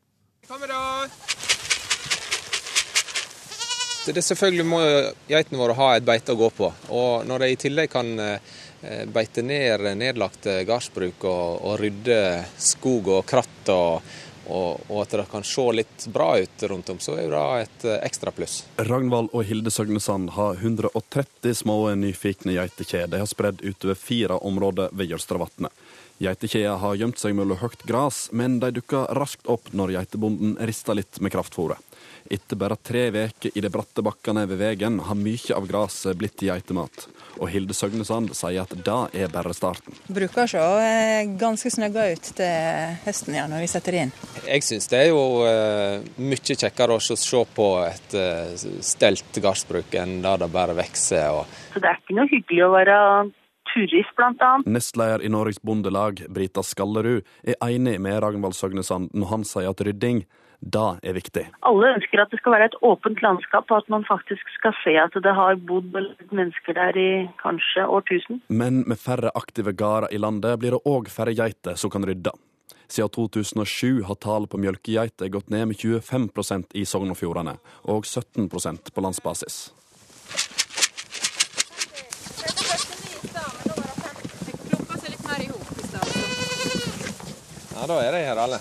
[4.02, 4.82] Det er selvfølgelig må
[5.30, 6.72] geitene våre ha et beite å gå på.
[6.90, 8.61] Og når de i tillegg kan eh, Eh,
[9.14, 12.18] beite ned nedlagte gardsbruk og, og, rydde
[12.58, 14.02] skog og kratt, og,
[14.48, 17.86] og, og, at det kan se litt bra ut rundt om, så er det et
[17.86, 18.62] eh, ekstra pluss.
[18.76, 23.10] Ragnvald og Hilde Søgnesand har 130 små nyfikne geitekjer.
[23.12, 25.70] De har spredd utover fire områder ved Jølstravatnet.
[26.22, 30.98] Geitekjeda har gjemt seg mellom høyt gras, men de dukker raskt opp når geitebonden rister
[30.98, 31.80] litt med kraftfôret.
[32.30, 36.42] Etter bare tre uker i de bratte bakkene ved veien har mye av gresset blitt
[36.46, 37.06] geitemat.
[37.40, 39.96] Og Hilde Søgnesand sier at det er bare starten.
[40.06, 44.14] Bruker å se eh, ganske snøgga ut til høsten ja, når vi setter det inn.
[44.46, 49.94] Jeg syns det er jo uh, mye kjekkere å se på et uh, stelt gardsbruk
[49.98, 51.30] enn da det bare vokser.
[51.42, 51.62] Og...
[51.74, 52.98] Så det er ikke noe hyggelig å være
[53.72, 54.68] turist, blant annet.
[54.68, 59.82] Nestleder i Norges Bondelag, Brita Skallerud, er enig med Ragnvald Søgnesand når han sier at
[59.84, 60.24] rydding
[60.62, 61.42] da er viktig.
[61.66, 64.94] Alle ønsker at det skal være et åpent landskap, og at man faktisk skal se
[65.00, 65.90] at det har bodd
[66.30, 67.10] mennesker der i
[67.42, 68.40] kanskje årtusen.
[68.48, 72.30] Men med færre aktive gårder i landet blir det òg færre geiter som kan rydde.
[72.92, 77.56] Siden 2007 har tallet på mjølkegeiter gått ned med 25% i Sogn og Fjordane,
[77.88, 79.72] og 17% på landsbasis.
[87.72, 88.60] Ja, da er de her alle.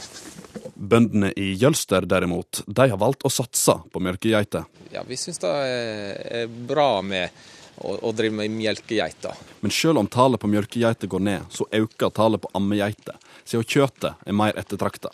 [0.82, 4.66] Bøndene i Jølster derimot, de har valgt å satse på melkegeiter.
[4.90, 7.30] Ja, vi syns det er bra med
[7.78, 9.38] å, å drive med melkegeiter.
[9.62, 14.26] Men selv om tallet på melkegeiter går ned, så øker tallet på ammegeiter, siden kjøttet
[14.26, 15.14] er mer ettertrakta.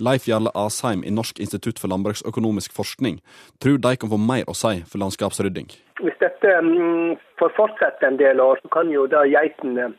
[0.00, 3.18] Leif Jarle Asheim i Norsk institutt for landbruksøkonomisk forskning
[3.60, 5.68] tror de kan få mer å si for landskapsrydding.
[6.00, 9.90] Hvis dette mm, får fortsette en del år, så kan jo da geitene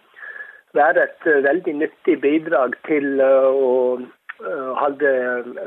[0.77, 3.71] være et eh, veldig nyttig bidrag til eh, å
[4.81, 5.11] holde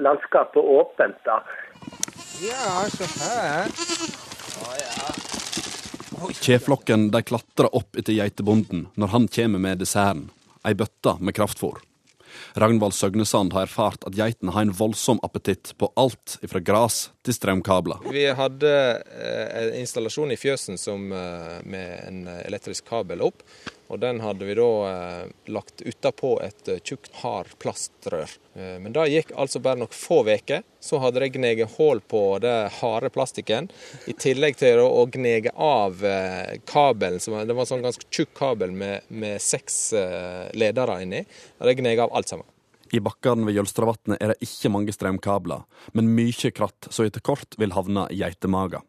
[0.03, 1.19] landskapet åpent.
[1.25, 1.41] da.
[2.43, 3.71] Ja, se her.
[6.41, 10.31] Kjeflokken de klatrer opp etter geitebonden når han kommer med desserten,
[10.65, 11.81] ei bøtte med kraftfôr.
[12.59, 17.37] Ragnvald Søgnesand har erfart at geitene har en voldsom appetitt på alt fra gras til
[17.37, 18.05] strømkabler.
[18.13, 23.43] Vi hadde eh, en installasjon i fjøsen som, eh, med en elektrisk kabel opp.
[23.93, 28.31] Og den hadde vi da eh, lagt utapå et eh, tjukt, hard plastrør.
[28.57, 30.65] Eh, men det gikk altså bare noen få uker.
[30.85, 33.69] Så hadde de gneget hull på det harde plastikken.
[34.09, 37.21] I tillegg til å gnege av eh, kabelen.
[37.21, 39.79] Det var sånn ganske tjukk kabel med, med seks
[40.57, 41.25] ledere inni.
[41.61, 42.49] Og det gneg av alt sammen.
[42.95, 45.65] I bakkene ved Jølstravatnet er det ikke mange strømkabler,
[45.99, 48.85] men mye kratt som etter kort vil havne i geitemager.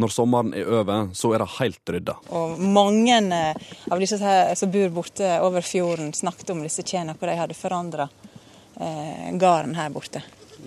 [0.00, 2.14] Når sommeren er over, så er det helt rydda.
[2.34, 4.18] Og mange eh, av disse
[4.58, 9.76] som bor borte over fjorden, snakket om disse tjena, hvor de hadde forandra eh, gården
[9.78, 10.24] her borte.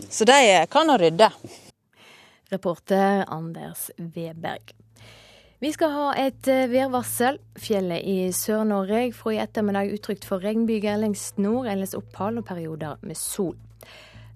[0.07, 0.38] Så de
[0.72, 1.32] kan å rydde.
[2.53, 4.76] Reporter Anders Weberg.
[5.62, 7.36] Vi skal ha et eh, værvarsel.
[7.62, 13.03] Fjellet i Sør-Norge får i ettermiddag utrygt for regnbyger lengst nord, ellers opphold og perioder
[13.05, 13.59] med sol.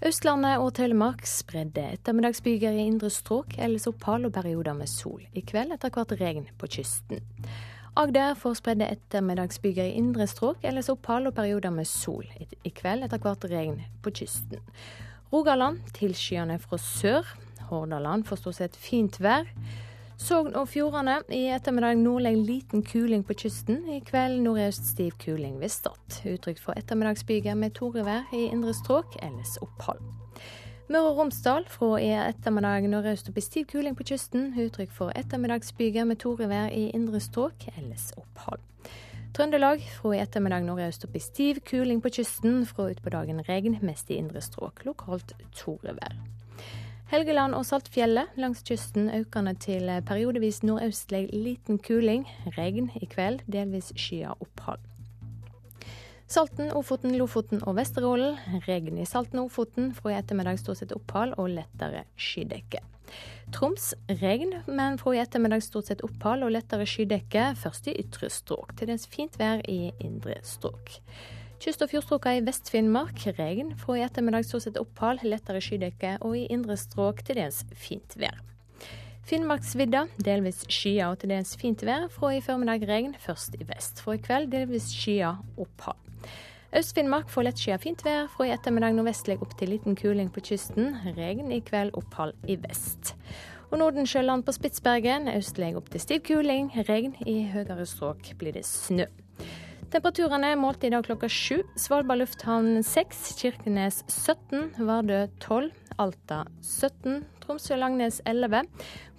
[0.05, 5.23] Østlandet og Telemark spredde ettermiddagsbyger i indre strøk, ellers opphold og perioder med sol.
[5.33, 7.25] I kveld etter hvert regn på kysten.
[7.97, 12.29] Agder får spredde ettermiddagsbyger i indre strøk, ellers opphold og perioder med sol.
[12.37, 14.61] I kveld etter hvert regn på kysten.
[15.33, 17.33] Rogaland tilskyende fra sør.
[17.71, 19.49] Hordaland får stort sett fint vær.
[20.17, 23.81] Sogn og Fjordane i ettermiddag nordlig liten kuling på kysten.
[23.91, 26.21] I kveld nordøst stiv kuling ved Stad.
[26.23, 29.99] Utrygt for ettermiddagsbyger med torevær i indre strøk, ellers opphold.
[30.89, 34.53] Møre og Romsdal fra i ettermiddag nordøst opp i stiv kuling på kysten.
[34.55, 38.63] Uttrykk for ettermiddagsbyger med torevær i indre strøk, ellers opphold.
[39.35, 42.63] Trøndelag fra i ettermiddag nordøst opp i stiv kuling på kysten.
[42.69, 44.85] Fra utpå dagen regn, mest i indre strøk.
[44.87, 46.15] Lokalt torevær.
[47.15, 52.25] Helgeland og Saltfjellet langs kysten økende til periodevis nordøstlig liten kuling.
[52.57, 54.81] Regn i kveld, delvis skya opphold.
[56.27, 58.35] Salten, Ofoten, Lofoten og Vesterålen.
[58.65, 62.83] Regn i Salten og Ofoten, fra i ettermiddag stort sett opphold og lettere skydekke.
[63.55, 67.53] Troms regn, men fra i ettermiddag stort sett opphold og lettere skydekke.
[67.63, 68.75] Først i ytre strøk.
[68.75, 70.97] Til dels fint vær i indre strøk.
[71.59, 73.71] Kyst- og fjordstrøka i Vest-Finnmark regn.
[73.79, 78.17] Fra i ettermiddag så sett opphold, lettere skydekke og i indre strøk til dels fint
[78.19, 78.41] vær.
[79.25, 82.09] Finnmarksvidda delvis skyet og til dels fint vær.
[82.13, 84.03] Fra i formiddag regn, først i vest.
[84.03, 85.97] Fra i kveld delvis skyet opphold.
[86.75, 88.27] Øst-Finnmark får lettskyet fint vær.
[88.35, 90.97] Fra i ettermiddag nordvestlig opp til liten kuling på kysten.
[91.15, 93.15] Regn i kveld, opphold i vest.
[93.71, 96.69] Og Nordensjøland på Spitsbergen østlig opp til stiv kuling.
[96.89, 99.07] Regn i høyere strøk blir det snø.
[99.95, 101.61] Temperaturene er målt i dag klokka sju.
[101.79, 105.69] Svalbard lufthavn 6, Kirkenes 17, Vardø 12,
[106.03, 108.65] Alta 17, Tromsø-Langnes 11,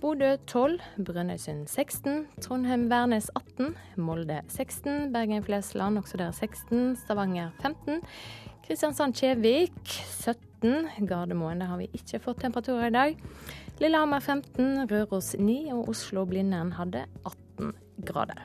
[0.03, 8.05] Bodø 12, Brønnøysund 16, Trondheim-Værnes 18, Molde 16, Bergen-Flesland også der 16, Stavanger 15,
[8.69, 9.81] Kristiansand-Kjevik
[10.19, 13.17] 17, Gardermoen der har vi ikke fått temperaturer i dag.
[13.81, 17.73] Lillehammer 15, Røros 9 og Oslo-Blindern hadde 18
[18.05, 18.45] grader.